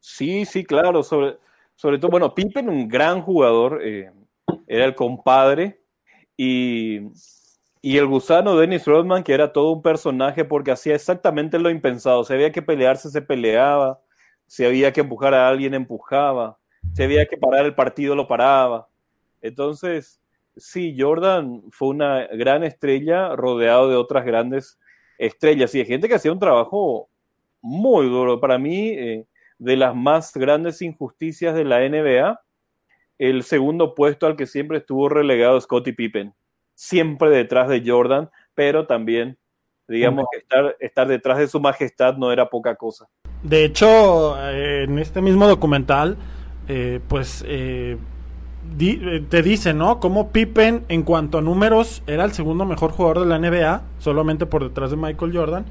[0.00, 1.38] Sí, sí, claro, sobre,
[1.74, 4.12] sobre todo, bueno, Pippen, un gran jugador, eh,
[4.66, 5.80] era el compadre,
[6.36, 7.00] y,
[7.82, 12.24] y el gusano Dennis Rodman, que era todo un personaje porque hacía exactamente lo impensado.
[12.24, 14.00] Si había que pelearse, se peleaba.
[14.46, 16.58] Si había que empujar a alguien, empujaba.
[16.94, 18.88] Si había que parar el partido, lo paraba.
[19.42, 20.20] Entonces,
[20.56, 24.78] sí, Jordan fue una gran estrella rodeado de otras grandes
[25.18, 27.08] estrellas y de gente que hacía un trabajo
[27.60, 28.40] muy duro.
[28.40, 29.26] Para mí, eh,
[29.58, 32.40] de las más grandes injusticias de la NBA
[33.18, 36.34] el segundo puesto al que siempre estuvo relegado Scottie Pippen,
[36.74, 39.38] siempre detrás de Jordan, pero también,
[39.88, 43.08] digamos que estar, estar detrás de su majestad no era poca cosa.
[43.42, 46.16] De hecho, eh, en este mismo documental,
[46.68, 47.96] eh, pues eh,
[48.78, 50.00] te dice, ¿no?
[50.00, 54.46] Como Pippen, en cuanto a números, era el segundo mejor jugador de la NBA, solamente
[54.46, 55.64] por detrás de Michael Jordan,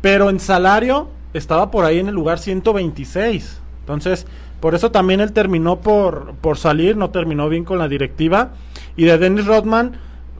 [0.00, 3.60] pero en salario estaba por ahí en el lugar 126.
[3.80, 4.26] Entonces,
[4.60, 8.50] por eso también él terminó por, por salir, no terminó bien con la directiva.
[8.96, 9.92] Y de Dennis Rodman,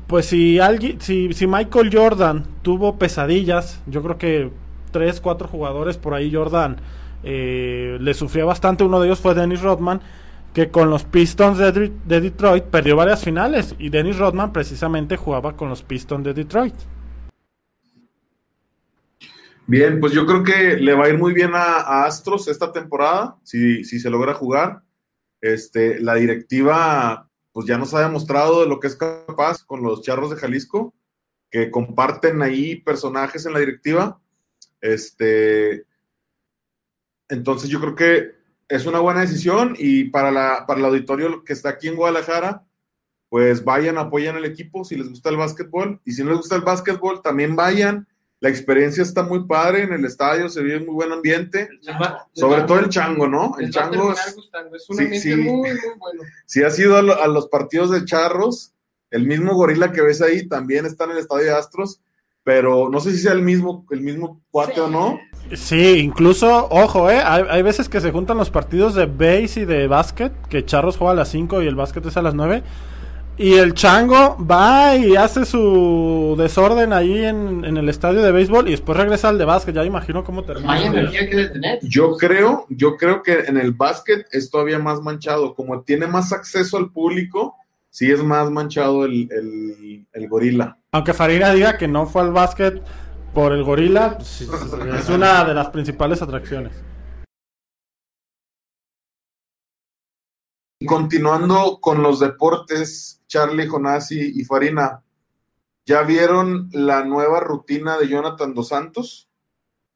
[0.06, 4.50] pues si alguien, si, si Michael Jordan tuvo pesadillas, yo creo que
[4.90, 6.76] tres, cuatro jugadores por ahí Jordan
[7.22, 8.84] eh, le sufría bastante.
[8.84, 10.00] Uno de ellos fue Dennis Rodman,
[10.52, 13.74] que con los Pistons de, de Detroit perdió varias finales.
[13.78, 16.74] Y Dennis Rodman precisamente jugaba con los Pistons de Detroit.
[19.70, 23.38] Bien, pues yo creo que le va a ir muy bien a, Astros esta temporada,
[23.44, 24.82] si, si, se logra jugar.
[25.40, 30.02] Este, la directiva, pues ya nos ha demostrado de lo que es capaz con los
[30.02, 30.92] Charros de Jalisco,
[31.52, 34.20] que comparten ahí personajes en la directiva.
[34.80, 35.84] Este,
[37.28, 38.39] entonces yo creo que
[38.70, 42.64] es una buena decisión y para, la, para el auditorio que está aquí en Guadalajara,
[43.28, 46.56] pues vayan, apoyan al equipo si les gusta el básquetbol y si no les gusta
[46.56, 48.08] el básquetbol, también vayan
[48.40, 51.68] la experiencia está muy padre en el estadio, se vive muy buen ambiente.
[52.32, 53.54] sobre todo el chango, ¿no?
[53.58, 56.22] El chango es, un ambiente muy, muy bueno.
[56.46, 58.72] Si has ido a, los partidos de charros,
[59.10, 62.00] el mismo gorila que ves ahí también está en el estadio de Astros,
[62.42, 65.18] pero no sé si sea el mismo, el mismo cuate o no.
[65.54, 67.20] Sí, incluso, ojo, ¿eh?
[67.24, 70.96] Hay, hay, veces que se juntan los partidos de base y de básquet, que Charros
[70.96, 72.62] juega a las 5 y el básquet es a las 9
[73.40, 78.72] y el chango va y hace su desorden ahí en, el estadio de béisbol y
[78.72, 79.74] después regresa al de básquet.
[79.74, 80.78] Ya imagino cómo termina.
[81.80, 85.54] Yo creo, yo creo que en el básquet es todavía más manchado.
[85.54, 87.56] Como tiene más acceso al público,
[87.88, 90.76] sí es más manchado el, gorila.
[90.92, 92.82] Aunque Farina diga que no fue al básquet
[93.32, 96.72] por el gorila, pues, es una de las principales atracciones.
[100.84, 105.04] Continuando con los deportes, Charlie, Jonás y, Farina,
[105.86, 109.28] ¿ya vieron la nueva rutina de Jonathan Dos Santos?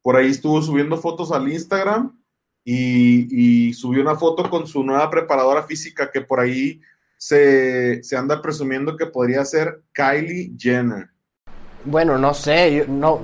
[0.01, 2.17] Por ahí estuvo subiendo fotos al Instagram
[2.63, 6.79] y, subió una foto con su nueva preparadora física que por ahí
[7.27, 11.09] se, anda presumiendo que podría ser Kylie Jenner.
[11.83, 13.21] Bueno, no sé, no,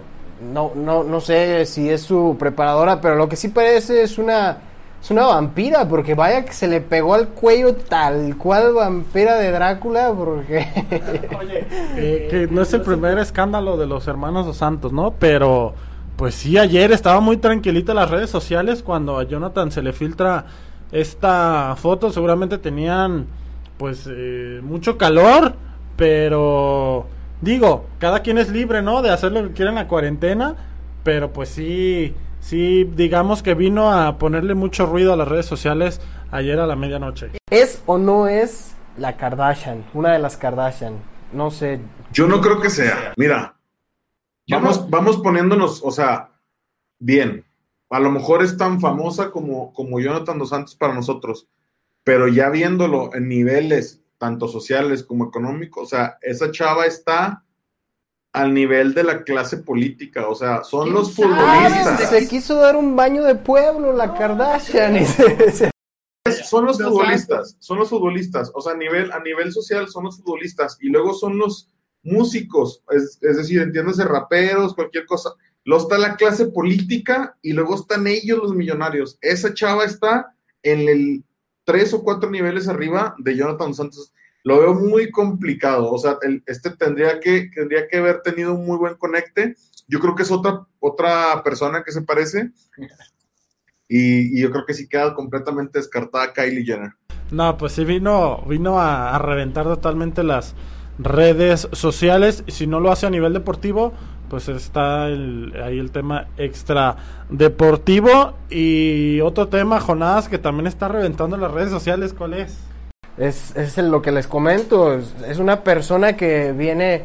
[0.53, 4.57] no, no, no sé si es su preparadora, pero lo que sí parece es una
[5.01, 9.51] es una vampira, porque vaya que se le pegó al cuello tal cual vampira de
[9.51, 10.67] Drácula, porque...
[11.39, 11.65] Oye,
[11.97, 15.15] eh, que no es el primer escándalo de los hermanos dos Santos, ¿no?
[15.17, 15.73] Pero,
[16.17, 19.91] pues sí, ayer estaba muy tranquilita en las redes sociales cuando a Jonathan se le
[19.91, 20.45] filtra
[20.91, 22.11] esta foto.
[22.11, 23.25] Seguramente tenían,
[23.81, 25.55] pues, eh, mucho calor,
[25.95, 27.07] pero...
[27.41, 29.01] Digo, cada quien es libre, ¿no?
[29.01, 30.55] De hacer lo que quiera en la cuarentena,
[31.03, 36.01] pero pues sí sí, digamos que vino a ponerle mucho ruido a las redes sociales
[36.31, 37.31] ayer a la medianoche.
[37.49, 39.85] ¿Es o no es la Kardashian?
[39.93, 40.95] Una de las Kardashian.
[41.31, 41.79] No sé.
[42.11, 43.13] Yo no creo que sea.
[43.15, 43.55] Mira,
[44.49, 46.31] vamos, vamos poniéndonos, o sea,
[46.99, 47.45] bien.
[47.89, 51.47] A lo mejor es tan famosa como, como Jonathan dos Santos para nosotros,
[52.03, 57.43] pero ya viéndolo en niveles tanto sociales como económicos, o sea, esa chava está
[58.33, 62.09] al nivel de la clase política, o sea, son los futbolistas.
[62.09, 64.97] Se quiso dar un baño de pueblo la Kardashian.
[64.97, 65.05] Y
[66.43, 70.17] son los futbolistas, son los futbolistas, o sea, a nivel, a nivel social son los
[70.17, 71.69] futbolistas y luego son los
[72.03, 75.31] músicos, es, es decir, entiéndase, raperos, cualquier cosa.
[75.63, 79.17] Luego está la clase política y luego están ellos los millonarios.
[79.21, 81.23] Esa chava está en el
[81.63, 84.13] tres o cuatro niveles arriba de Jonathan Santos.
[84.43, 85.91] Lo veo muy complicado.
[85.91, 89.55] O sea, este tendría que, tendría que haber tenido un muy buen conecte.
[89.87, 92.51] Yo creo que es otra, otra persona que se parece.
[93.87, 96.93] Y, yo creo que sí queda completamente descartada Kylie Jenner.
[97.29, 100.55] No, pues sí vino, vino a, reventar totalmente las
[100.97, 102.43] redes sociales.
[102.47, 103.93] Si no lo hace a nivel deportivo,
[104.31, 106.95] pues está ahí el tema extra
[107.29, 108.35] deportivo.
[108.49, 112.57] Y otro tema, Jonás, que también está reventando las redes sociales, ¿cuál es?
[113.17, 117.03] Es, es lo que les comento, es, una persona que viene,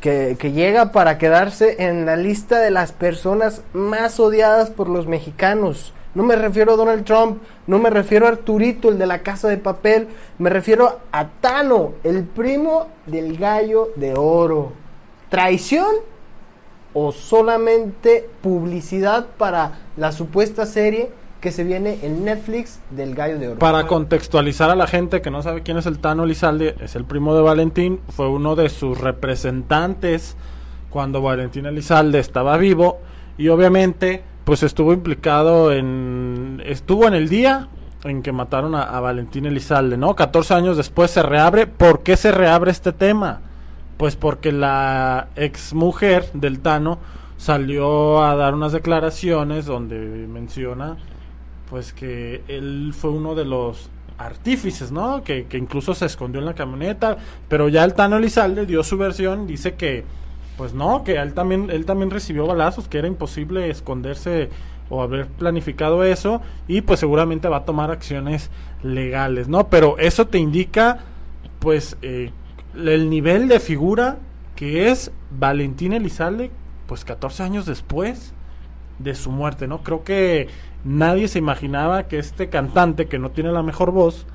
[0.00, 5.08] que, que llega para quedarse en la lista de las personas más odiadas por los
[5.08, 5.92] mexicanos.
[6.14, 9.48] No me refiero a Donald Trump, no me refiero a Arturito, el de la casa
[9.48, 10.06] de papel,
[10.38, 14.72] me refiero a Tano, el primo del gallo de oro.
[15.30, 16.10] ¿Traición
[16.94, 21.10] o solamente publicidad para la supuesta serie
[21.40, 23.58] que se viene en Netflix del Gallo de Oro.
[23.58, 27.04] Para contextualizar a la gente que no sabe quién es el Tano Elizalde, es el
[27.04, 30.36] primo de Valentín, fue uno de sus representantes
[30.90, 32.98] cuando Valentín Elizalde estaba vivo
[33.38, 37.68] y obviamente pues estuvo implicado en estuvo en el día
[38.04, 40.16] en que mataron a, Valentín Elizalde, ¿no?
[40.16, 41.66] 14 años después se reabre.
[41.66, 43.42] ¿Por qué se reabre este tema?
[44.00, 46.98] Pues porque la ex mujer del Tano
[47.36, 50.96] salió a dar unas declaraciones donde menciona
[51.68, 55.22] pues que él fue uno de los artífices, ¿no?
[55.22, 58.96] Que, que incluso se escondió en la camioneta, pero ya el Tano Elizalde dio su
[58.96, 60.04] versión, dice que
[60.56, 64.48] pues no, que él también, él también recibió balazos, que era imposible esconderse
[64.88, 68.50] o haber planificado eso y pues seguramente va a tomar acciones
[68.82, 69.68] legales, ¿no?
[69.68, 71.00] Pero eso te indica
[71.58, 72.30] pues eh,
[72.74, 74.18] el nivel de figura
[74.56, 76.50] que es Valentín Elizalde
[76.86, 78.34] pues 14 años después
[78.98, 79.82] de su muerte, ¿no?
[79.82, 80.48] Creo que
[80.84, 84.26] nadie se imaginaba que este cantante que no tiene la mejor voz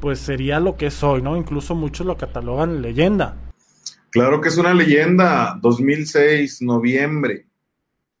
[0.00, 1.36] pues sería lo que es hoy, ¿no?
[1.36, 3.36] Incluso muchos lo catalogan leyenda.
[4.10, 7.46] Claro que es una leyenda, 2006, noviembre,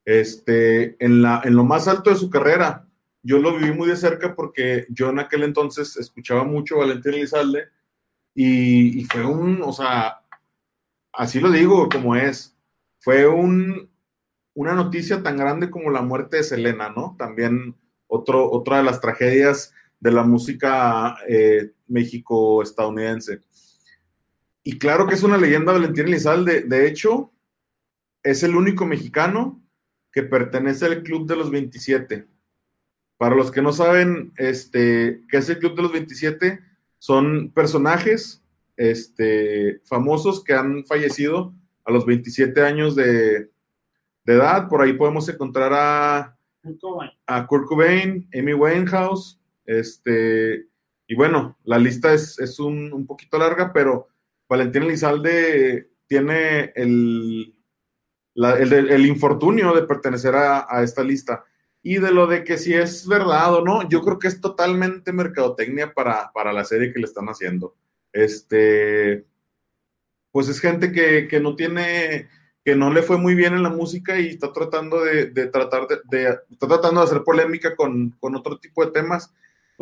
[0.04, 2.86] este, en, la, en lo más alto de su carrera.
[3.24, 7.64] Yo lo viví muy de cerca porque yo en aquel entonces escuchaba mucho Valentín Elizalde
[8.34, 10.22] y, fue un, o sea,
[11.12, 12.56] así lo digo como es,
[13.00, 13.90] fue un,
[14.54, 17.16] una noticia tan grande como la muerte de Selena, ¿no?
[17.18, 17.76] También
[18.06, 23.40] otro, otra de las tragedias de la música eh, México-estadounidense.
[24.64, 26.62] Y claro que es una leyenda Valentín Elizalde.
[26.62, 27.32] De hecho,
[28.22, 29.60] es el único mexicano
[30.12, 32.26] que pertenece al Club de los 27.
[33.16, 36.60] Para los que no saben este, qué es el Club de los 27,
[37.02, 38.44] son personajes
[38.76, 41.52] este, famosos que han fallecido
[41.84, 43.50] a los 27 años de,
[44.24, 44.68] edad.
[44.68, 46.38] Por ahí podemos encontrar a,
[47.26, 50.68] a Kurt Cobain, Amy Winehouse, este,
[51.08, 54.06] y bueno, la lista es, un, un, poquito larga, pero
[54.48, 57.52] Valentín Elizalde tiene el,
[58.36, 61.42] el, infortunio de pertenecer a, esta lista.
[61.82, 65.12] Y de lo de que si es verdad o no, yo creo que es totalmente
[65.12, 67.74] mercadotecnia para, para la serie que le están haciendo.
[68.12, 69.24] Este,
[70.30, 72.28] pues es gente que, no tiene,
[72.64, 76.38] que no le fue muy bien en la música y está tratando de, tratar de,
[76.50, 79.32] está tratando de hacer polémica con, con otro tipo de temas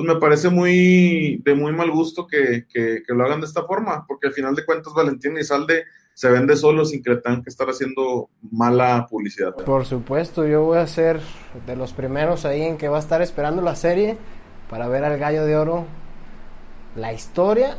[0.00, 2.64] pues me parece muy de muy mal gusto que,
[3.08, 5.84] lo hagan de esta forma, porque al final de cuentas Valentín Salde
[6.14, 9.54] se vende solo sin que tengan que estar haciendo mala publicidad.
[9.54, 11.20] Por supuesto, yo voy a ser
[11.66, 14.18] de los primeros ahí en que va a estar esperando la serie
[14.68, 15.86] para ver al gallo de oro,
[16.96, 17.76] la historia,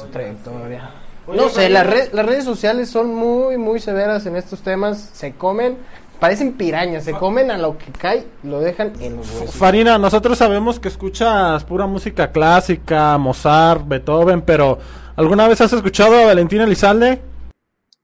[0.00, 0.90] su trayectoria.
[1.26, 5.76] no sé, las redes sociales son muy, muy severas en estos temas, se comen
[6.18, 10.80] Parecen pirañas, se comen a lo que cae, lo dejan en los Farina, nosotros sabemos
[10.80, 14.78] que escuchas pura música clásica, Mozart, Beethoven, pero
[15.14, 17.20] ¿alguna vez has escuchado a Valentina Elizalde?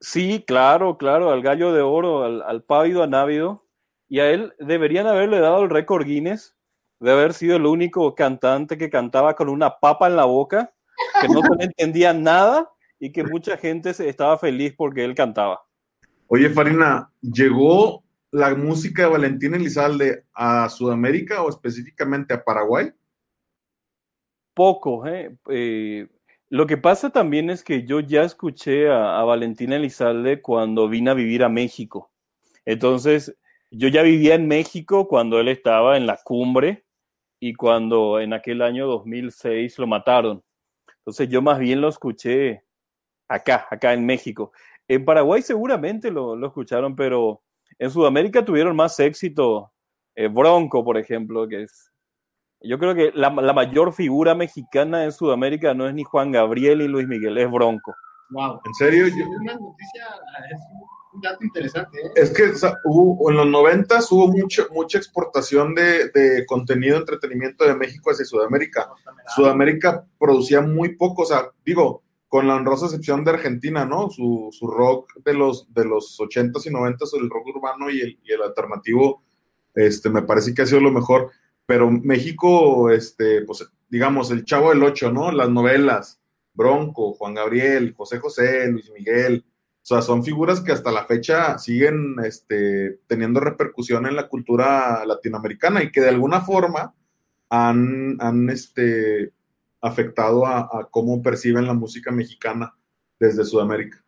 [0.02, 3.64] Sí, claro, claro, al gallo de oro, al, al pávido anávido.
[4.08, 6.56] Y a él deberían haberle dado el récord Guinness
[6.98, 10.74] de haber sido el único cantante que cantaba con una papa en la boca,
[11.20, 15.62] que no entendía nada y que mucha gente estaba feliz porque él cantaba.
[16.26, 22.92] Oye, Farina, ¿llegó la música de Valentín Elizalde a Sudamérica o específicamente a Paraguay?
[24.52, 25.36] Poco, ¿eh?
[25.48, 26.08] eh
[26.52, 31.10] lo que pasa también es que yo ya escuché a, a, Valentina Elizalde cuando vine
[31.10, 32.12] a vivir a México.
[32.66, 33.34] Entonces,
[33.70, 36.84] yo ya vivía en México cuando él estaba en la cumbre
[37.40, 40.44] y cuando en aquel año 2006 lo mataron.
[40.98, 42.64] Entonces, yo más bien lo escuché
[43.28, 44.52] acá, acá en México.
[44.88, 47.42] En Paraguay seguramente lo, escucharon, pero
[47.78, 49.72] en Sudamérica tuvieron más éxito.
[50.14, 51.91] Eh, Bronco, por ejemplo, que es
[52.64, 56.82] yo creo que la, la, mayor figura mexicana en Sudamérica no es ni Juan Gabriel
[56.82, 57.94] y Luis Miguel, es Bronco.
[58.30, 58.60] Wow.
[58.64, 59.06] ¿En serio?
[59.06, 60.06] Es una noticia,
[60.50, 60.60] es
[61.12, 61.98] un dato interesante.
[61.98, 62.10] ¿eh?
[62.16, 66.94] Es que o sea, hubo, en los noventas hubo mucho, mucha exportación de, de, contenido
[66.94, 68.90] de entretenimiento de México hacia Sudamérica.
[69.34, 72.02] Sudamérica producía muy poco, o sea, digo,
[72.32, 74.08] con la honrosa excepción de Argentina, ¿no?
[74.08, 78.18] Su, su rock de los, de los 80s y 90s, el rock urbano y el,
[78.24, 79.22] y el alternativo,
[79.74, 81.30] este, me parece que ha sido lo mejor
[81.66, 85.30] pero México, este, pues digamos, el Chavo del Ocho, ¿no?
[85.32, 86.20] Las novelas,
[86.54, 89.44] Bronco, Juan Gabriel, José José, Luis Miguel,
[89.82, 95.04] o sea, son figuras que hasta la fecha siguen este, teniendo repercusión en la cultura
[95.04, 96.94] latinoamericana y que de alguna forma
[97.48, 99.32] han, han este,
[99.80, 102.76] afectado a, a cómo perciben la música mexicana
[103.18, 104.04] desde Sudamérica.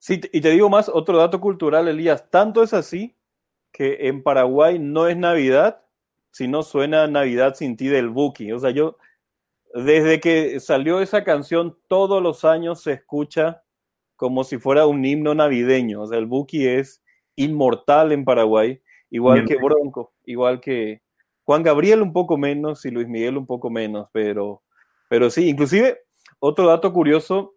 [0.00, 3.16] Sí, y te digo más, otro dato cultural, Elías, tanto es así
[3.72, 5.84] que en Paraguay no es Navidad
[6.30, 8.52] si no suena Navidad sin ti del Buki.
[8.52, 8.96] O sea, yo,
[9.74, 13.62] desde que salió esa canción, todos los años se escucha
[14.16, 16.02] como si fuera un himno navideño.
[16.02, 17.02] O sea, el Buki es
[17.36, 21.02] inmortal en Paraguay, igual que Bronco, igual que
[21.44, 24.62] Juan Gabriel un poco menos y Luis Miguel un poco menos, pero,
[25.08, 26.00] pero sí, inclusive
[26.40, 27.54] otro dato curioso,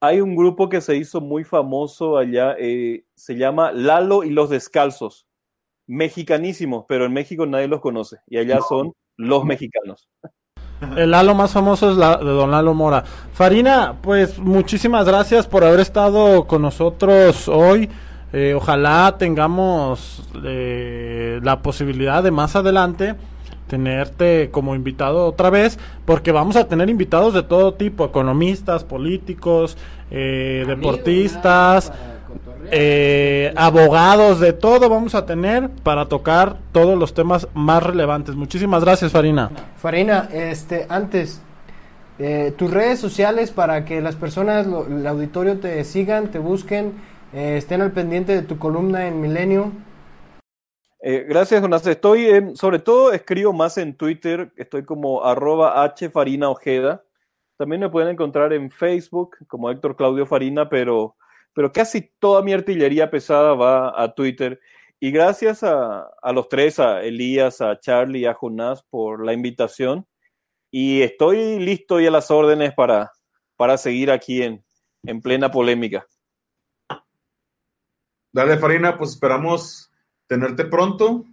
[0.00, 4.50] hay un grupo que se hizo muy famoso allá, eh, se llama Lalo y los
[4.50, 5.26] Descalzos
[5.86, 10.08] mexicanísimos, pero en México nadie los conoce y allá son los mexicanos.
[10.96, 13.04] El halo más famoso es la de Don Lalo Mora.
[13.32, 17.88] Farina, pues muchísimas gracias por haber estado con nosotros hoy.
[18.32, 23.14] Eh, ojalá tengamos eh, la posibilidad de más adelante
[23.68, 29.78] tenerte como invitado otra vez, porque vamos a tener invitados de todo tipo, economistas, políticos,
[30.10, 31.90] eh, deportistas
[32.70, 38.34] eh, abogados, de todo vamos a tener para tocar todos los temas más relevantes.
[38.34, 39.50] Muchísimas gracias, Farina.
[39.76, 41.42] Farina, este, antes,
[42.18, 46.92] eh, tus redes sociales para que las personas, el auditorio te sigan, te busquen,
[47.32, 49.72] eh, estén al pendiente de tu columna en Milenio.
[51.00, 51.84] Eh, gracias, Jonas.
[51.86, 57.02] Estoy, sobre todo, escribo más en Twitter, estoy como arroba hfarina ojeda.
[57.56, 61.16] También me pueden encontrar en Facebook como Héctor Claudio Farina, pero
[61.54, 64.60] pero casi toda mi artillería pesada va a Twitter.
[65.00, 70.06] Y gracias a, los tres, a Elías, a Charlie y a Jonás por la invitación.
[70.70, 73.10] Y estoy listo y a las órdenes para,
[73.56, 74.64] para seguir aquí en,
[75.02, 76.06] en plena polémica.
[78.32, 79.90] Dale, Farina, pues esperamos
[80.26, 81.24] tenerte pronto.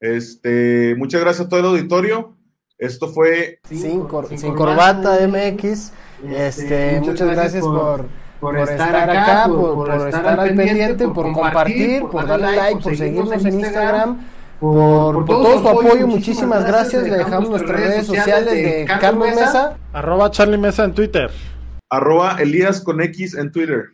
[0.00, 2.36] Este, muchas gracias a todo el auditorio.
[2.78, 5.92] Esto fue Sin, Corbata MX.
[6.28, 8.23] Este, muchas gracias por por,
[8.58, 14.18] estar, acá, por, estar, al pendiente, por compartir, por darle like, por seguirnos en Instagram.
[14.60, 17.02] Por, todo su apoyo, muchísimas gracias.
[17.02, 19.76] Le dejamos nuestras redes sociales de Carlos Mesa.
[19.92, 21.30] Arroba Charlie Mesa en Twitter.
[21.90, 23.84] Arroba Elías con X en Twitter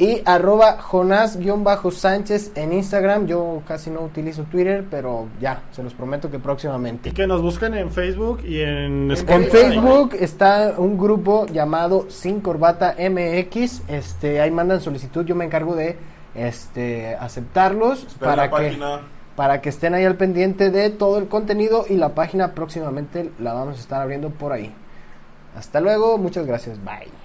[0.00, 3.26] y arroba Jonás-Sánchez en Instagram.
[3.26, 7.10] Yo casi no utilizo Twitter, pero ya, se los prometo que próximamente.
[7.10, 9.44] Y que nos busquen en Facebook y en Spotify.
[9.44, 13.82] En Facebook está un grupo llamado Sin Corbata MX.
[13.88, 15.98] Este, ahí mandan solicitud, yo me encargo de
[16.34, 18.78] este aceptarlos para que
[19.36, 23.52] para que estén ahí al pendiente de todo el contenido y la página próximamente la
[23.52, 24.72] vamos a estar abriendo por ahí.
[25.56, 27.19] Hasta luego, muchas gracias, bye.